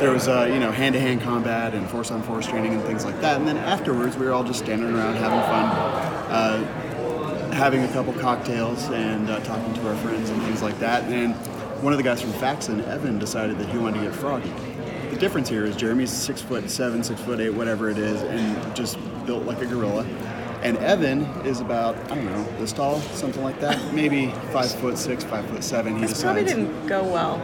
[0.00, 2.82] there was, uh, you know, hand to hand combat and force on force training and
[2.84, 3.38] things like that.
[3.38, 5.64] And then afterwards, we were all just standing around having fun,
[6.30, 11.02] uh, having a couple cocktails and uh, talking to our friends and things like that.
[11.04, 11.34] And
[11.82, 14.52] one of the guys from Faxon, Evan, decided that he wanted to get froggy.
[15.16, 18.76] The difference here is Jeremy's six foot seven, six foot eight, whatever it is, and
[18.76, 20.04] just built like a gorilla.
[20.62, 24.98] And Evan is about I don't know this tall, something like that, maybe five foot
[24.98, 25.96] six, five foot seven.
[25.96, 27.40] He This probably didn't go well.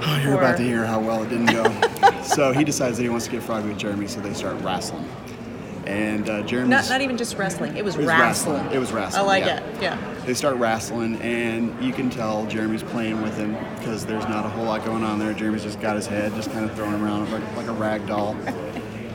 [0.00, 2.22] Oh, you're about to hear how well it didn't go.
[2.22, 5.06] so he decides that he wants to get froggy with Jeremy, so they start wrestling.
[5.86, 7.76] And uh, Jeremy's Not, not even just wrestling.
[7.76, 8.54] It was, It was wrestling.
[8.56, 8.74] wrestling.
[8.74, 9.60] It was wrestling, I like yeah.
[9.60, 9.82] it.
[9.82, 10.14] Yeah.
[10.24, 14.48] they start wrestling, and you can tell Jeremy's playing with him because there's not a
[14.48, 15.34] whole lot going on there.
[15.34, 18.06] Jeremy's just got his head, just kind of throwing him around like, like a rag
[18.06, 18.34] doll.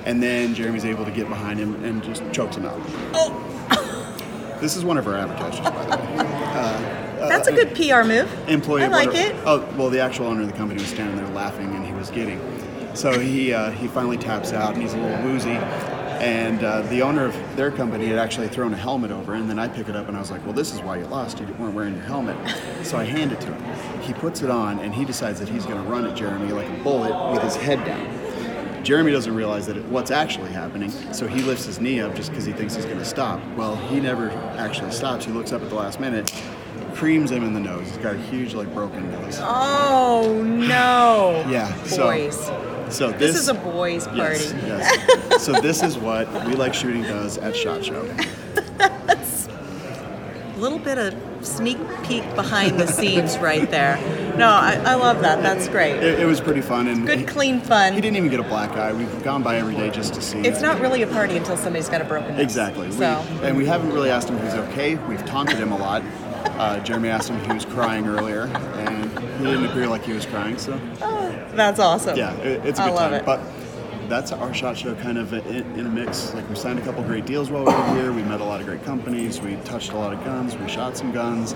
[0.05, 2.79] and then Jeremy's able to get behind him and just chokes him out.
[3.13, 4.57] Oh.
[4.61, 6.29] this is one of our advertisers, by the way.
[7.19, 8.31] Uh, That's a good PR move.
[8.49, 8.83] employee.
[8.83, 9.35] I like it.
[9.45, 12.09] Oh well, the actual owner of the company was standing there laughing, and he was
[12.11, 12.39] getting.
[12.95, 15.57] So he uh, he finally taps out, and he's a little woozy.
[16.19, 19.57] And uh, the owner of their company had actually thrown a helmet over, and then
[19.57, 21.39] I pick it up, and I was like, "Well, this is why you lost.
[21.39, 22.35] You weren't wearing your helmet."
[22.83, 24.01] So I hand it to him.
[24.01, 26.67] He puts it on, and he decides that he's going to run at Jeremy like
[26.67, 28.83] a bullet with his head down.
[28.83, 32.29] Jeremy doesn't realize that it, what's actually happening, so he lifts his knee up just
[32.29, 33.41] because he thinks he's going to stop.
[33.55, 35.25] Well, he never actually stops.
[35.25, 36.33] He looks up at the last minute,
[36.95, 37.87] creams him in the nose.
[37.87, 39.37] He's got a huge, like, broken nose.
[39.41, 41.45] Oh no.
[41.49, 41.71] Yeah.
[41.89, 42.45] Boys.
[42.45, 44.43] So This this, is a boys' party.
[44.43, 44.53] Yes,
[45.07, 45.43] yes.
[45.45, 48.03] so this is what We Like Shooting does at Shot Show.
[48.79, 53.95] A little bit of sneak peek behind the scenes right there.
[54.37, 55.41] No, I, I love that.
[55.41, 55.95] That's great.
[56.03, 57.93] It, it was pretty fun and Good, he, clean fun.
[57.93, 58.91] he didn't even get a black eye.
[58.91, 60.39] We've gone by every day just to see.
[60.39, 62.41] It's not really a party until somebody's got a broken nose.
[62.41, 62.87] Exactly.
[62.87, 64.95] We- So and we haven't really asked him if he's okay.
[64.95, 66.03] We've taunted him a lot.
[66.59, 70.13] Uh, Jeremy asked him if he was crying earlier, and he didn't appear like he
[70.13, 70.57] was crying.
[70.57, 70.77] So
[71.55, 72.17] that's awesome.
[72.17, 73.19] yeah, it, it's a I good love time.
[73.21, 73.25] it.
[73.25, 73.41] But
[74.09, 76.33] that's our shot show kind of in, in a mix.
[76.33, 78.11] Like we signed a couple great deals while we were here.
[78.11, 79.39] We met a lot of great companies.
[79.41, 80.57] We touched a lot of guns.
[80.57, 81.53] We shot some guns,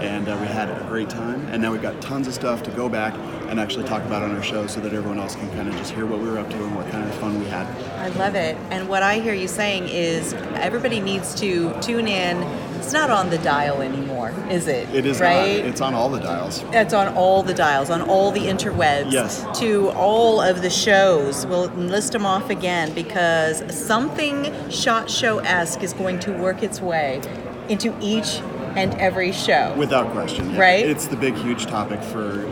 [0.00, 1.44] and uh, we had a great time.
[1.48, 3.14] And now we've got tons of stuff to go back
[3.50, 5.92] and actually talk about on our show, so that everyone else can kind of just
[5.92, 7.66] hear what we were up to and what kind of fun we had.
[7.98, 8.56] I love it.
[8.70, 12.38] And what I hear you saying is everybody needs to tune in.
[12.80, 14.88] It's not on the dial anymore, is it?
[14.94, 15.58] It is right.
[15.58, 15.66] not.
[15.66, 16.64] It's on all the dials.
[16.72, 19.12] It's on all the dials, on all the interwebs.
[19.12, 19.46] Yes.
[19.60, 21.46] To all of the shows.
[21.46, 26.80] We'll list them off again because something shot show esque is going to work its
[26.80, 27.20] way
[27.68, 28.40] into each
[28.76, 29.74] and every show.
[29.76, 30.50] Without question.
[30.50, 30.60] yeah.
[30.60, 30.86] Right?
[30.86, 32.46] It's the big, huge topic for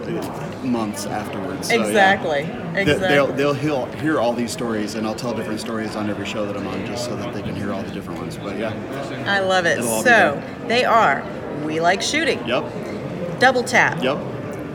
[0.69, 1.69] months afterwards.
[1.69, 2.45] So, exactly.
[2.45, 3.09] Th- Exactly.
[3.09, 6.47] They'll, they'll hear, hear all these stories, and I'll tell different stories on every show
[6.47, 8.37] that I'm on, just so that they can hear all the different ones.
[8.37, 8.73] But yeah,
[9.27, 9.79] I love it.
[9.79, 11.25] It'll all be So they are
[11.65, 12.47] We Like Shooting.
[12.47, 13.41] Yep.
[13.41, 14.03] Double Tap.
[14.03, 14.19] Yep.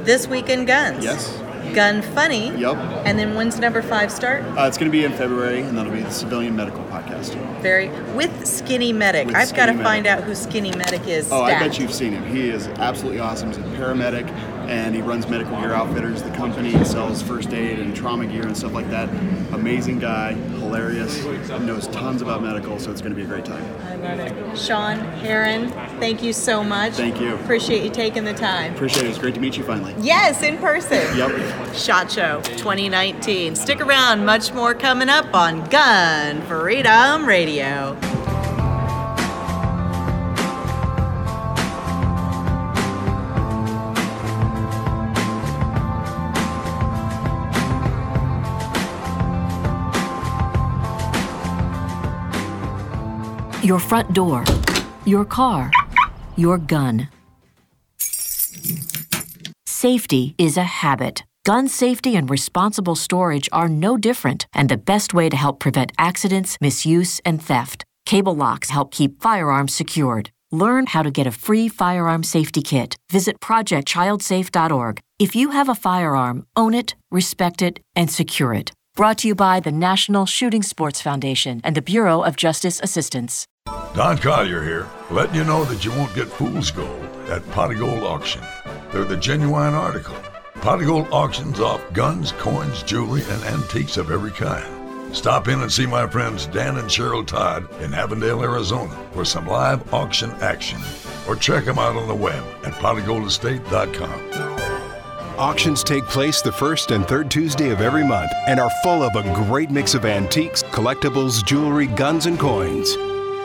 [0.05, 1.03] This Week in Guns.
[1.03, 1.39] Yes.
[1.73, 2.49] Gun Funny.
[2.57, 2.75] Yep.
[3.05, 4.43] And then when's number five start?
[4.57, 7.35] Uh, it's going to be in February, and that'll be the Civilian Medical Podcast.
[7.61, 9.27] Very with Skinny Medic.
[9.27, 11.31] With I've got to find out who Skinny Medic is.
[11.31, 12.25] Oh, I bet you've seen him.
[12.25, 13.47] He is absolutely awesome.
[13.49, 14.27] He's a paramedic,
[14.73, 16.71] and he runs Medical Gear Outfitters, the company.
[16.83, 19.07] Sells first aid and trauma gear and stuff like that.
[19.53, 21.23] Amazing guy, hilarious,
[21.61, 23.63] knows tons about medical, so it's going to be a great time.
[23.83, 24.57] I love it.
[24.57, 26.93] Sean Herrin, thank you so much.
[26.93, 27.35] Thank you.
[27.35, 28.73] Appreciate you taking the time.
[28.73, 29.09] Appreciate it.
[29.09, 29.93] It's great to meet you finally.
[29.99, 31.17] Yes, in person.
[31.17, 31.75] Yep.
[31.75, 33.55] Shot Show 2019.
[33.55, 38.22] Stick around, much more coming up on Gun Freedom Radio.
[53.63, 54.43] Your front door,
[55.05, 55.71] your car,
[56.35, 57.07] your gun.
[59.65, 61.23] Safety is a habit.
[61.45, 65.93] Gun safety and responsible storage are no different, and the best way to help prevent
[65.97, 67.85] accidents, misuse, and theft.
[68.05, 70.29] Cable locks help keep firearms secured.
[70.51, 72.97] Learn how to get a free firearm safety kit.
[73.09, 74.99] Visit projectchildsafe.org.
[75.19, 78.73] If you have a firearm, own it, respect it, and secure it.
[78.95, 83.47] Brought to you by the National Shooting Sports Foundation and the Bureau of Justice Assistance.
[83.93, 88.03] Don Collier here, letting you know that you won't get fool's gold at Pot Gold
[88.03, 88.41] Auction.
[88.91, 90.15] They're the genuine article.
[90.55, 95.15] Pot Gold auctions off guns, coins, jewelry, and antiques of every kind.
[95.15, 99.45] Stop in and see my friends Dan and Cheryl Todd in Avondale, Arizona for some
[99.45, 100.81] live auction action.
[101.27, 104.59] Or check them out on the web at potofgoldestate.com.
[105.37, 109.15] Auctions take place the first and third Tuesday of every month and are full of
[109.15, 112.97] a great mix of antiques, collectibles, jewelry, guns, and coins.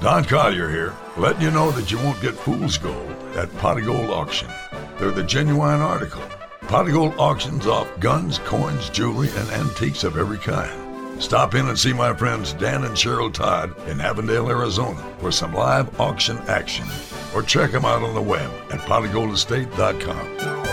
[0.00, 3.86] Don Collier here, letting you know that you won't get fool's gold at Pot of
[3.86, 4.48] Gold Auction.
[4.98, 6.22] They're the genuine article.
[6.62, 10.86] Pot of Gold auctions off guns, coins, jewelry, and antiques of every kind.
[11.22, 15.54] Stop in and see my friends Dan and Cheryl Todd in Avondale, Arizona for some
[15.54, 16.86] live auction action.
[17.34, 20.66] Or check them out on the web at potofgoldestate.com.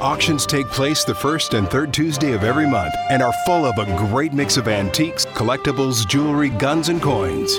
[0.00, 3.78] Auctions take place the first and third Tuesday of every month and are full of
[3.78, 7.58] a great mix of antiques, collectibles, jewelry, guns, and coins.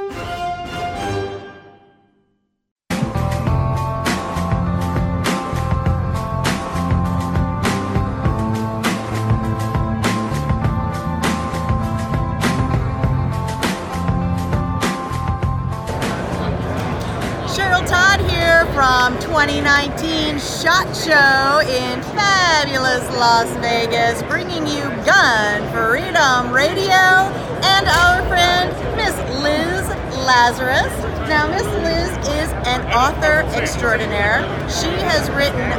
[19.41, 27.25] 2019 SHOT Show in fabulous Las Vegas, bringing you Gun Freedom Radio
[27.65, 29.87] and our friend Miss Liz
[30.27, 30.93] Lazarus.
[31.27, 34.43] Now, Miss Liz is an author extraordinaire.
[34.69, 35.73] She has written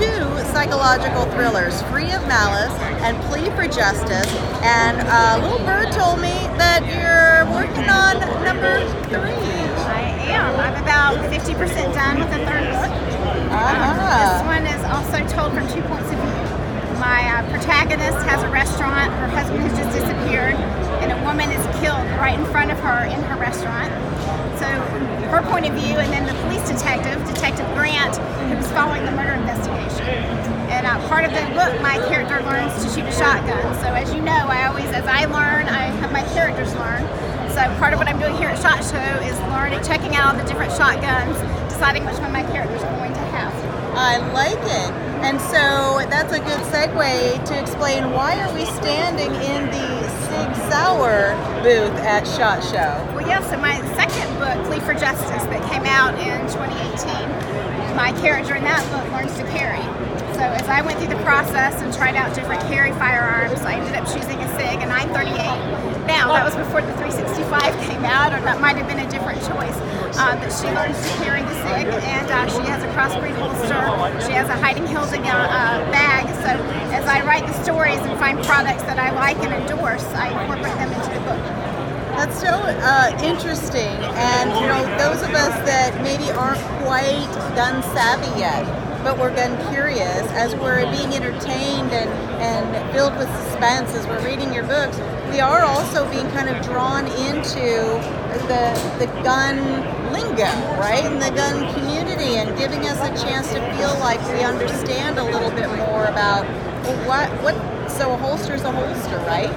[0.00, 0.24] two
[0.54, 2.72] psychological thrillers, Free of Malice
[3.04, 4.32] and Plea for Justice.
[4.64, 8.80] And uh, Little Bird told me that you're working on number
[9.10, 9.73] three.
[10.30, 10.56] Am.
[10.60, 12.90] I'm about 50% done with the third book.
[13.54, 16.98] Um, this one is also told from two points of view.
[16.98, 19.12] My uh, protagonist has a restaurant.
[19.20, 20.54] Her husband has just disappeared,
[21.02, 23.92] and a woman is killed right in front of her in her restaurant.
[24.58, 24.66] So,
[25.30, 28.16] her point of view, and then the police detective, Detective Grant,
[28.48, 30.06] who's following the murder investigation.
[30.70, 33.62] And uh, part of the book, my character learns to shoot a shotgun.
[33.82, 37.02] So, as you know, I always, as I learn, I have my characters learn.
[37.54, 40.42] So part of what I'm doing here at SHOT Show is learning, checking out the
[40.42, 41.38] different shotguns,
[41.70, 43.54] deciding which one my characters are going to have.
[43.94, 44.90] I like it.
[45.22, 49.86] And so that's a good segue to explain why are we standing in the
[50.26, 51.30] Sig Sauer
[51.62, 53.14] booth at SHOT Show?
[53.14, 58.10] Well, yeah, so my second book, Plea for Justice, that came out in 2018, my
[58.20, 59.78] character in that book learns to carry.
[60.34, 63.94] So as I went through the process and tried out different carry firearms, I ended
[63.94, 66.06] up choosing a SIG, a 938.
[66.10, 69.38] Now, that was before the 365 came out, or that might have been a different
[69.46, 69.78] choice.
[70.18, 73.78] Uh, but she learns to carry the SIG, and uh, she has a crossbreed holster.
[74.26, 76.26] She has a hiding uh, uh, bag.
[76.42, 76.50] So
[76.90, 80.74] as I write the stories and find products that I like and endorse, I incorporate
[80.82, 81.42] them into the book.
[82.18, 83.94] That's so uh, interesting.
[84.18, 89.34] And, you know, those of us that maybe aren't quite gun savvy yet, but we're
[89.34, 92.08] gun curious, as we're being entertained and,
[92.40, 94.96] and filled with suspense as we're reading your books,
[95.30, 97.68] we are also being kind of drawn into
[98.48, 99.60] the, the gun
[100.10, 100.48] lingo,
[100.80, 101.04] right?
[101.04, 105.24] And the gun community and giving us a chance to feel like we understand a
[105.24, 106.46] little bit more about
[106.84, 109.52] well, what, what, so a holster is a holster, right?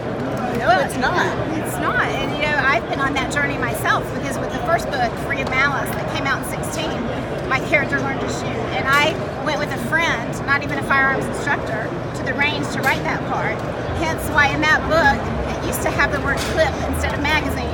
[0.60, 1.38] No, it's not.
[1.58, 2.04] It's not.
[2.04, 5.42] And you know, I've been on that journey myself because with the first book, Free
[5.42, 8.60] of Malice, that came out in 16, my character learned to shoot.
[8.78, 12.82] And I went with a friend, not even a firearms instructor, to the range to
[12.82, 13.58] write that part.
[13.98, 17.66] Hence why in that book, it used to have the word clip instead of magazine.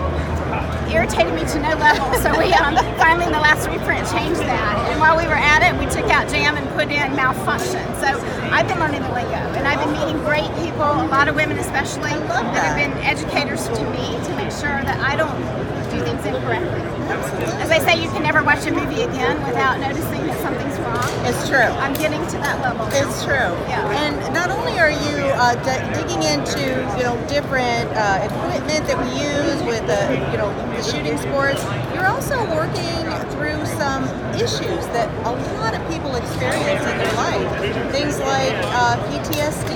[0.94, 2.06] Irritated me to no level.
[2.22, 4.78] So we um, finally in the last reprint changed that.
[4.94, 7.82] And while we were at it, we took out jam and put in malfunction.
[7.98, 8.14] So
[8.54, 11.58] I've been learning the lingo, and I've been meeting great people, a lot of women
[11.58, 12.54] especially, that.
[12.54, 15.34] have been educators to me to make sure that I don't
[15.94, 16.82] do things incorrectly.
[17.62, 21.06] As I say, you can never watch a movie again without noticing that something's wrong.
[21.26, 21.70] It's true.
[21.84, 22.88] I'm getting to that level.
[22.88, 22.98] now.
[22.98, 23.54] It's true.
[23.70, 24.02] Yeah.
[24.04, 26.64] And not only are you uh, d- digging into
[26.98, 31.62] you know different uh, equipment that we use with the you know the shooting sports,
[31.94, 34.04] you're also working through some
[34.36, 35.32] issues that a
[35.62, 37.92] lot of people experience in their life.
[37.92, 39.72] Things like uh, PTSD.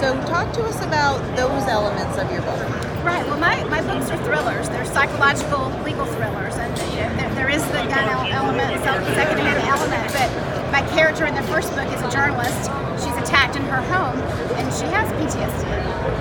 [0.00, 2.81] So talk to us about those elements of your book.
[3.02, 3.26] Right.
[3.26, 4.68] Well, my, my books are thrillers.
[4.68, 10.06] They're psychological legal thrillers, and you know, there, there is the gun element, secondhand element.
[10.14, 10.30] But
[10.70, 12.70] my character in the first book is a journalist.
[13.02, 14.14] She's attacked in her home,
[14.54, 15.66] and she has PTSD.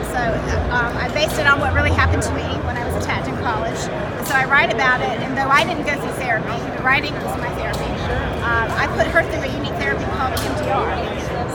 [0.09, 0.21] So
[0.73, 3.37] um, I based it on what really happened to me when I was attacked in
[3.45, 3.77] college.
[4.25, 7.37] So I write about it, and though I didn't go through therapy, the writing was
[7.37, 7.93] my therapy.
[8.41, 10.97] Um, I put her through a unique therapy called EMDR.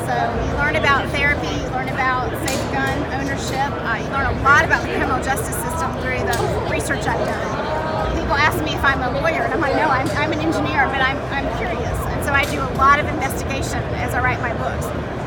[0.07, 3.06] So you learn about therapy, you learn about safe gun
[3.37, 8.17] you learn a lot about the criminal justice system through the research I've done.
[8.17, 10.89] People ask me if I'm a lawyer, and I'm like, no, I'm, I'm an engineer,
[10.89, 11.99] but I'm, I'm curious.
[12.17, 14.87] And so I do a lot of investigation as I write my books.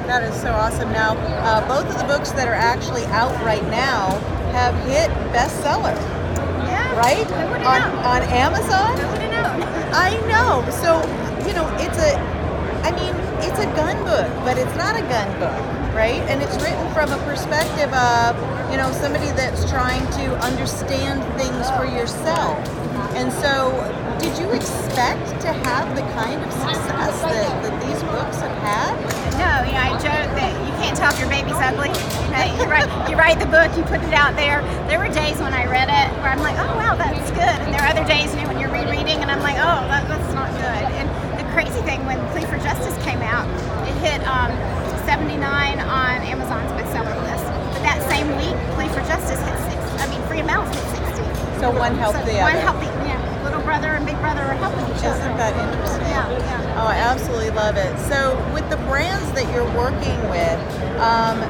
[0.09, 0.91] That is so awesome.
[0.91, 1.13] Now,
[1.45, 4.17] uh, both of the books that are actually out right now
[4.57, 5.93] have hit bestseller.
[6.65, 6.97] Yeah.
[6.97, 7.29] Right?
[7.61, 8.97] on, on Amazon?
[9.93, 10.65] I know.
[10.81, 10.97] So,
[11.45, 12.17] you know, it's a,
[12.89, 13.13] I mean,
[13.45, 15.61] it's a gun book, but it's not a gun book,
[15.93, 16.25] right?
[16.25, 18.33] And it's written from a perspective of,
[18.73, 22.57] you know, somebody that's trying to understand things for yourself.
[23.13, 23.77] And so,
[24.17, 28.97] did you expect to have the kind of success that, that these books have had?
[29.37, 31.93] No, you know, I joke that you can't tell if your baby's ugly.
[31.93, 34.65] You, know, you, write, you write the book, you put it out there.
[34.89, 37.53] There were days when I read it where I'm like, oh, wow, that's good.
[37.61, 40.09] And there are other days, you know, when you're rereading and I'm like, oh, that,
[40.09, 40.28] that's
[41.53, 43.47] crazy thing, when Plea for Justice came out,
[43.87, 44.51] it hit um,
[45.05, 45.37] 79
[45.79, 47.45] on Amazon's bestseller list.
[47.73, 49.79] But that same week, Plea for Justice hit six.
[50.01, 50.85] I mean, Free of Malice hit
[51.15, 51.23] 60.
[51.59, 52.61] So one helped So the one other.
[52.61, 55.19] helped the, yeah, little brother and big brother are helping each other.
[55.19, 56.07] Isn't that interesting?
[56.07, 56.79] Yeah, yeah.
[56.81, 57.91] Oh, I absolutely love it.
[58.07, 60.59] So, with the brands that you're working with,
[61.03, 61.41] um,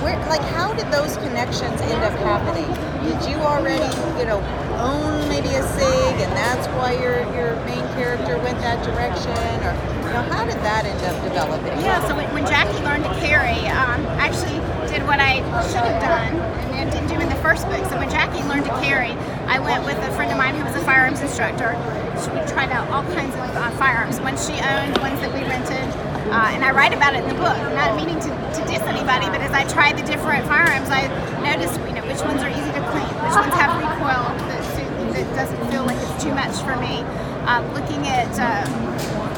[0.00, 2.68] where, like, how did those connections end up happening?
[3.04, 3.84] Did you already,
[4.18, 4.40] you know,
[4.80, 9.72] own maybe a SIG, and that's why your your main character went that direction, or
[10.10, 11.78] you know, how did that end up developing?
[11.84, 14.58] Yeah, so when, Jackie learned to carry, um, I actually
[14.90, 15.38] did what I
[15.70, 16.34] should have done
[16.74, 17.78] and didn't do in the first book.
[17.86, 19.14] So when Jackie learned to carry,
[19.46, 21.78] I went with a friend of mine who was a firearms instructor.
[22.18, 25.46] So we tried out all kinds of uh, firearms, ones she owned, ones that we
[25.46, 25.86] rented,
[26.34, 27.54] uh, and I write about it in the book.
[27.78, 31.06] Not meaning to, to diss anybody, but as I tried the different firearms, I
[31.38, 34.49] noticed you know which ones are easy to clean, which ones have recoil
[35.20, 37.04] that doesn't feel like it's too much for me.
[37.44, 38.64] Uh, looking at uh,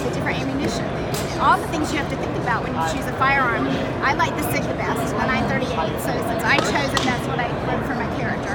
[0.02, 0.86] the different ammunition,
[1.42, 3.66] all the things you have to think about when you choose a firearm.
[4.02, 5.98] I like the SIG the best, the 938.
[6.02, 8.54] So since I chose it, that's what I wrote for my character.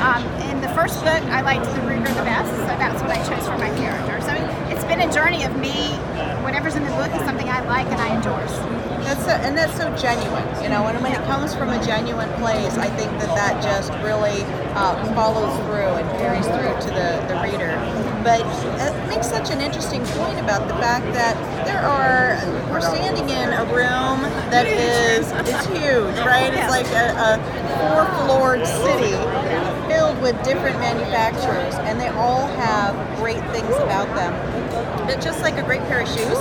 [0.00, 3.20] Um, in the first book, I liked the Ruger the best, so that's what I
[3.28, 4.20] chose for my character.
[4.24, 4.32] So
[4.72, 5.92] it's been a journey of me.
[6.40, 8.75] Whatever's in the book is something I like and I endorse.
[9.06, 10.82] That's so, and that's so genuine, you know.
[10.88, 14.42] And when it comes from a genuine place, I think that that just really
[14.74, 17.70] uh, follows through and carries through to the, the reader.
[18.26, 22.34] But it makes such an interesting point about the fact that there are
[22.72, 26.50] we're standing in a room that is it's huge, right?
[26.52, 27.30] It's like a, a
[27.78, 29.14] four-floored city
[29.86, 34.34] filled with different manufacturers, and they all have great things about them.
[35.06, 36.38] but just like a great pair of shoes,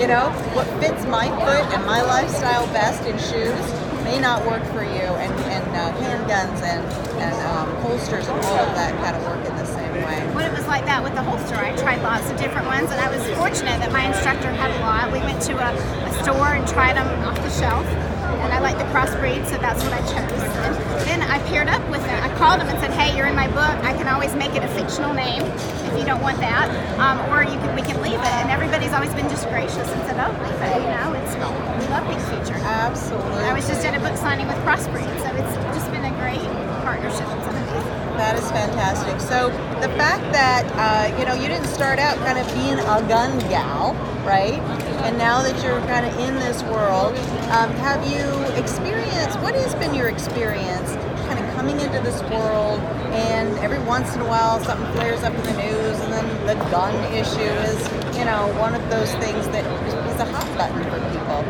[0.00, 3.66] you know, what fits my foot and my lifestyle best in shoes
[4.04, 6.86] may not work for you, and, and uh, handguns and,
[7.18, 10.34] and um, holsters and all of that kind of work in the same way.
[10.34, 13.00] When it was like that with the holster, I tried lots of different ones, and
[13.00, 15.12] I was fortunate that my instructor had a lot.
[15.12, 18.78] We went to a, a store and tried them off the shelf, and I like
[18.78, 20.87] the crossbreed, so that's what I chose.
[21.06, 22.22] Then I paired up with them.
[22.22, 23.76] I called them and said, "Hey, you're in my book.
[23.84, 26.68] I can always make it a fictional name if you don't want that,
[26.98, 30.00] um, or you can we can leave it." And everybody's always been just gracious and
[30.06, 30.80] said, "Oh, leave it.
[30.82, 33.44] You know, it's we love being featured." Absolutely.
[33.44, 36.44] I was just at a book signing with Crossbreed, so it's just been a great
[36.82, 37.26] partnership.
[37.26, 37.86] It's amazing.
[38.18, 39.20] That is fantastic.
[39.20, 42.98] So the fact that uh, you know you didn't start out kind of being a
[43.06, 43.94] gun gal,
[44.26, 44.58] right?
[45.04, 47.16] And now that you're kind of in this world,
[47.50, 48.24] um, have you
[48.60, 49.38] experienced?
[49.40, 50.90] What has been your experience,
[51.26, 52.80] kind of coming into this world?
[53.14, 56.54] And every once in a while, something flares up in the news, and then the
[56.70, 57.78] gun issue is,
[58.18, 61.42] you know, one of those things that is a hot button for people.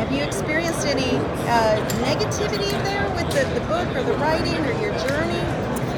[0.00, 1.16] Have you experienced any
[1.46, 5.44] uh, negativity there with the, the book or the writing or your journey?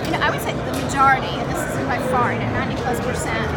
[0.04, 2.74] You know, I would say the majority, and this is by far, you know, 90
[2.82, 3.48] plus percent,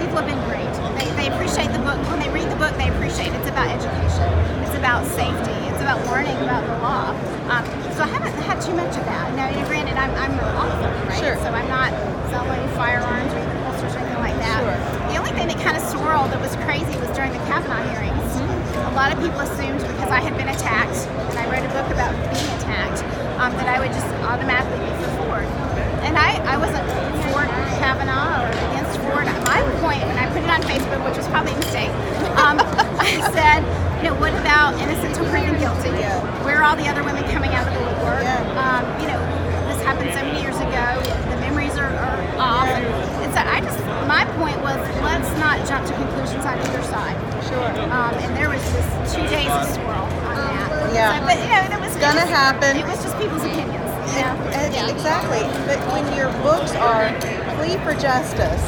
[0.00, 0.87] people have been great.
[1.18, 1.98] They, appreciate the book.
[2.06, 3.34] When they read the book, they appreciate.
[3.34, 4.30] It's about education.
[4.62, 5.50] It's about safety.
[5.66, 7.10] It's about learning about the law.
[7.50, 7.66] Um,
[7.98, 9.34] so I haven't had too much of that.
[9.34, 11.18] Now, you know, granted, I'm, I'm an author, right?
[11.18, 11.34] Sure.
[11.42, 11.90] So I'm not
[12.30, 14.62] selling firearms or even holsters or anything like that.
[14.62, 14.78] Sure.
[15.10, 18.30] The only thing that kind of swirled that was crazy was during the Kavanaugh hearings.
[18.78, 21.02] A lot of people assumed because I had been attacked
[21.34, 23.02] and I wrote a book about being attacked
[23.42, 25.50] um, that I would just automatically be for Ford.
[26.06, 26.86] And I, I wasn't
[27.26, 27.42] for
[27.82, 29.26] Kavanaugh or against Ford.
[29.48, 31.90] My point, when I put it on Facebook, which was probably a mistake,
[32.36, 32.60] um,
[33.00, 33.64] I said,
[34.02, 35.90] you know, what about innocent until proven guilty?
[36.44, 38.24] Where are all the other women coming out of the woodwork?
[38.56, 39.18] Um, you know,
[39.68, 40.86] this happened so many years ago.
[41.32, 42.68] The memories are, are off.
[42.68, 42.84] And,
[43.24, 47.16] and so I just, my point was, let's not jump to conclusions on either side.
[47.48, 47.68] Sure.
[47.90, 50.68] Um, and there was just two days of swirl on that.
[50.94, 51.18] Yeah.
[51.18, 52.76] So, but you know, that was Gonna just- happen.
[52.76, 53.74] It was just people's opinions.
[54.14, 54.34] Yeah.
[54.88, 55.42] Exactly.
[55.66, 57.12] But when your books are
[57.56, 58.62] plea for justice,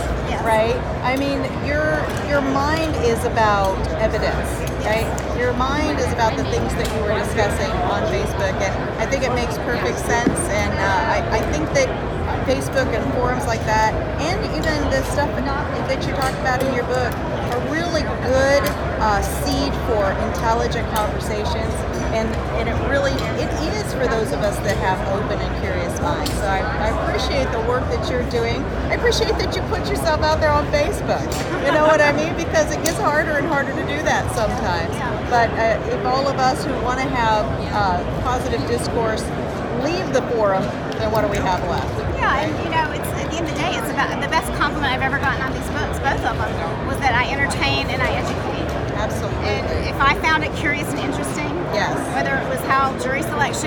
[0.45, 0.76] right?
[1.03, 4.49] I mean, your your mind is about evidence,
[4.84, 5.09] right?
[5.38, 9.24] Your mind is about the things that you were discussing on Facebook, and I think
[9.24, 10.41] it makes perfect sense.
[10.51, 11.88] And uh, I, I think that
[12.47, 15.30] Facebook and forums like that, and even the stuff
[15.91, 17.12] that you talk about in your book,
[17.51, 18.62] are really good
[19.03, 21.89] uh, seed for intelligent conversations.
[22.11, 25.94] And, and it really it is for those of us that have open and curious
[26.00, 26.32] minds.
[26.34, 28.62] So I, I appreciate the work that you're doing.
[28.90, 31.22] I appreciate that you put yourself out there on Facebook.
[31.64, 32.34] You know what I mean?
[32.36, 34.94] Because it gets harder and harder to do that sometimes.
[35.30, 39.22] But uh, if all of us who want to have uh, positive discourse
[39.86, 40.64] leave the forum,
[40.98, 41.94] then what do we have left?
[42.18, 44.50] Yeah, and you know, it's at the end of the day, it's about the best
[44.58, 48.02] compliment I've ever gotten on these books, both of them, was that I entertain and
[48.02, 48.68] I educate.
[49.00, 49.48] Absolutely.
[49.48, 51.96] And if I found it curious and interesting, yes.
[52.12, 52.92] whether it was how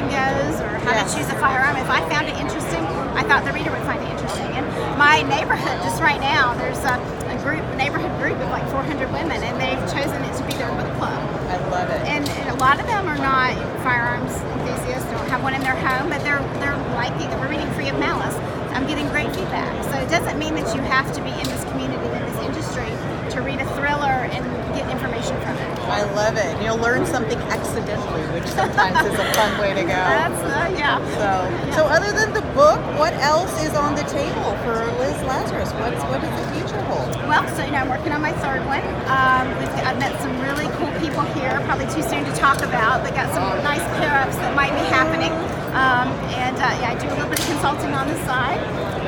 [0.02, 1.14] goes or how Yes.
[1.14, 2.82] to choose a firearm, if I found it interesting,
[3.14, 4.50] I thought the reader would find it interesting.
[4.58, 4.66] And
[4.98, 6.98] my neighborhood, just right now, there's a,
[7.30, 10.54] a group, a neighborhood group of like 400 women, and they've chosen it to be
[10.58, 11.20] their book club.
[11.54, 12.02] I love it.
[12.10, 15.76] And, and a lot of them are not firearms enthusiasts, don't have one in their
[15.78, 17.38] home, but they're they're liking it.
[17.40, 18.34] We're reading Free of Malice.
[18.74, 19.70] I'm getting great feedback.
[19.86, 22.90] So it doesn't mean that you have to be in this community, in this industry,
[23.38, 24.42] to read a thriller and
[24.74, 25.73] get information from it.
[25.94, 26.52] I love it.
[26.64, 29.88] You'll learn something accidentally, which sometimes is a fun way to go.
[30.18, 30.98] That's uh, yeah.
[31.22, 31.30] So,
[31.78, 35.70] so other than the book, what else is on the table for Liz Lazarus?
[35.78, 37.14] What's what does the future hold?
[37.30, 38.82] Well, so you know, I'm working on my third one.
[39.06, 41.62] Um, we've, I've met some really cool people here.
[41.70, 45.32] Probably too soon to talk about, but got some nice pair-ups that might be happening.
[45.78, 48.58] Um, and uh, yeah, I do a little bit of consulting on the side.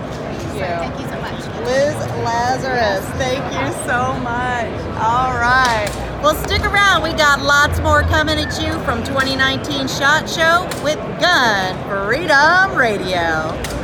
[0.55, 0.78] So you.
[0.87, 1.43] thank you so much.
[1.66, 4.70] Liz Lazarus, thank you so much.
[5.03, 5.91] All right.
[6.22, 7.03] Well, stick around.
[7.03, 13.84] We got lots more coming at you from 2019 SHOT Show with Gun Freedom Radio.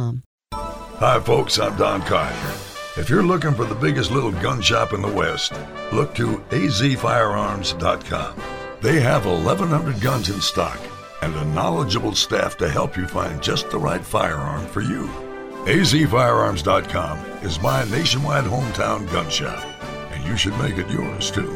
[0.99, 2.53] Hi, folks, I'm Don Collier.
[2.97, 5.53] If you're looking for the biggest little gun shop in the West,
[5.91, 8.35] look to azfirearms.com.
[8.81, 10.79] They have 1,100 guns in stock
[11.21, 15.07] and a knowledgeable staff to help you find just the right firearm for you.
[15.65, 19.63] azfirearms.com is my nationwide hometown gun shop,
[20.11, 21.53] and you should make it yours too.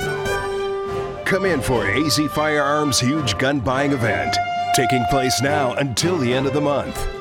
[1.26, 4.36] Come in for AZ Firearms' huge gun buying event,
[4.76, 7.14] taking place now until the end of the month.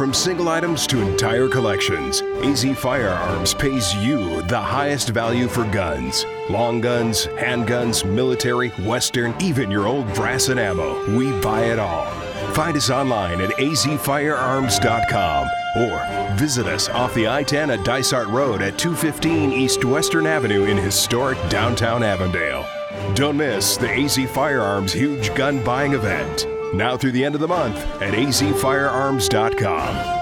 [0.00, 6.24] From single items to entire collections, AZ Firearms pays you the highest value for guns.
[6.48, 11.06] Long guns, handguns, military, western, even your old brass and ammo.
[11.14, 12.06] We buy it all.
[12.54, 18.62] Find us online at azfirearms.com or visit us off the I 10 at Dysart Road
[18.62, 22.64] at 215 East Western Avenue in historic downtown Avondale.
[23.12, 26.46] Don't miss the AZ Firearms huge gun buying event.
[26.74, 30.18] Now through the end of the month at azfirearms.com.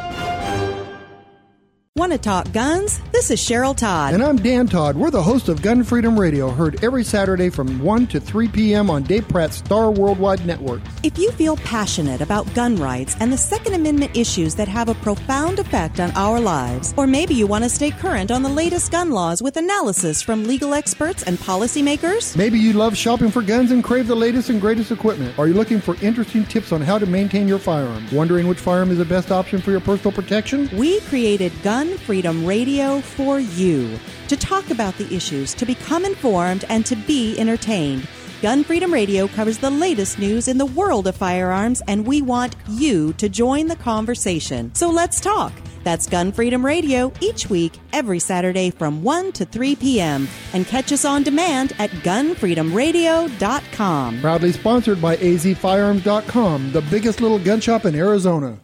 [1.97, 3.01] Want to talk guns?
[3.19, 4.15] This is Cheryl Todd.
[4.15, 4.95] And I'm Dan Todd.
[4.95, 8.89] We're the host of Gun Freedom Radio, heard every Saturday from 1 to 3 p.m.
[8.89, 10.81] on Dave Pratt's Star Worldwide Network.
[11.03, 14.95] If you feel passionate about gun rights and the Second Amendment issues that have a
[14.95, 18.93] profound effect on our lives, or maybe you want to stay current on the latest
[18.93, 23.73] gun laws with analysis from legal experts and policymakers, Maybe you love shopping for guns
[23.73, 25.37] and crave the latest and greatest equipment.
[25.41, 28.07] Are you looking for interesting tips on how to maintain your firearm?
[28.13, 30.71] Wondering which firearm is the best option for your personal protection?
[30.75, 33.99] we created Gun Freedom Radio for you
[34.29, 38.07] to talk about the issues, to become informed, and to be entertained.
[38.41, 42.55] Gun Freedom Radio covers the latest news in the world of firearms, and we want
[42.69, 44.73] you to join the conversation.
[44.77, 45.53] So let's talk.
[45.83, 50.29] That's Gun Freedom Radio each week, every Saturday from 1 to 3 p.m.
[50.53, 54.21] And catch us on demand at gunfreedomradio.com.
[54.21, 58.59] Proudly sponsored by azfirearms.com, the biggest little gun shop in Arizona.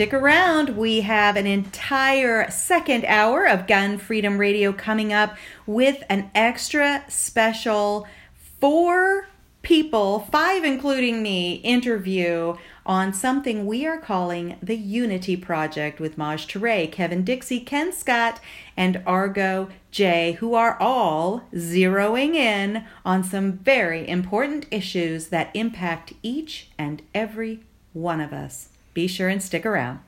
[0.00, 0.78] Stick around.
[0.78, 5.36] We have an entire second hour of Gun Freedom Radio coming up
[5.66, 9.28] with an extra special four
[9.60, 16.46] people, five including me, interview on something we are calling the Unity Project with Maj
[16.46, 18.40] Toure, Kevin Dixie, Ken Scott,
[18.78, 26.14] and Argo J, who are all zeroing in on some very important issues that impact
[26.22, 27.60] each and every
[27.92, 28.69] one of us.
[28.92, 30.00] Be sure and stick around.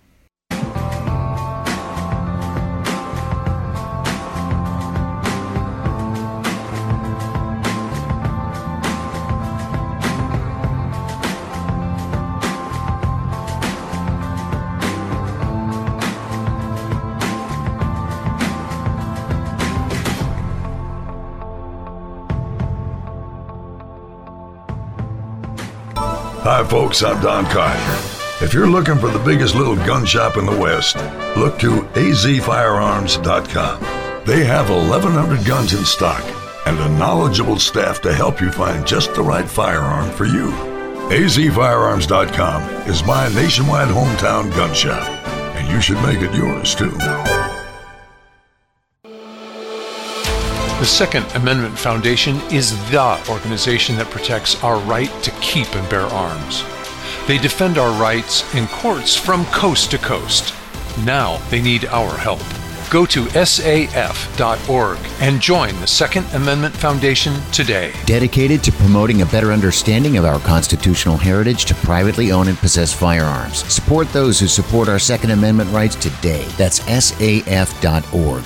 [26.45, 28.12] Hi, folks, I'm Don Collier.
[28.43, 30.97] If you're looking for the biggest little gun shop in the West,
[31.36, 33.80] look to azfirearms.com.
[34.26, 36.24] They have 1,100 guns in stock
[36.66, 40.51] and a knowledgeable staff to help you find just the right firearm for you.
[41.11, 45.09] azfirearms.com is my nationwide hometown gun shop,
[45.55, 46.90] and you should make it yours too.
[50.80, 56.07] The Second Amendment Foundation is the organization that protects our right to keep and bear
[56.07, 56.64] arms.
[57.27, 60.55] They defend our rights in courts from coast to coast.
[61.05, 62.43] Now they need our help.
[62.91, 67.95] Go to saf.org and join the Second Amendment Foundation today.
[68.05, 72.93] Dedicated to promoting a better understanding of our constitutional heritage to privately own and possess
[72.93, 73.64] firearms.
[73.73, 76.45] Support those who support our Second Amendment rights today.
[76.59, 78.45] That's saf.org.